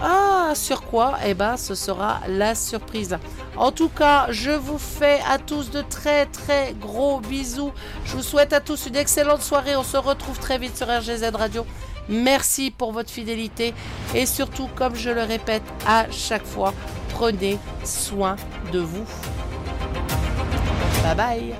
Ah, 0.02 0.52
sur 0.54 0.82
quoi? 0.82 1.18
Eh 1.26 1.34
ben, 1.34 1.56
ce 1.56 1.74
sera 1.74 2.20
la 2.28 2.54
surprise. 2.54 3.18
En 3.56 3.72
tout 3.72 3.88
cas, 3.88 4.26
je 4.30 4.50
vous 4.50 4.78
fais 4.78 5.20
à 5.28 5.38
tous 5.38 5.70
de 5.70 5.82
très 5.82 6.26
très 6.26 6.74
gros 6.80 7.20
bisous. 7.20 7.72
Je 8.04 8.16
vous 8.16 8.22
souhaite 8.22 8.52
à 8.52 8.60
tous 8.60 8.86
une 8.86 8.96
excellente 8.96 9.42
soirée. 9.42 9.76
On 9.76 9.82
se 9.82 9.96
retrouve 9.96 10.38
très 10.38 10.58
vite 10.58 10.76
sur 10.76 10.86
RGZ 10.86 11.24
Radio. 11.34 11.66
Merci 12.08 12.70
pour 12.70 12.92
votre 12.92 13.10
fidélité 13.10 13.74
et 14.14 14.24
surtout, 14.24 14.68
comme 14.74 14.94
je 14.94 15.10
le 15.10 15.22
répète 15.22 15.62
à 15.86 16.06
chaque 16.10 16.46
fois, 16.46 16.72
prenez 17.10 17.58
soin 17.84 18.36
de 18.72 18.78
vous. 18.78 19.04
Bye 21.02 21.14
bye. 21.14 21.54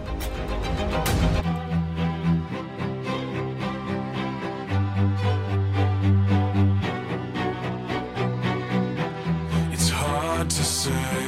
say. 10.88 11.27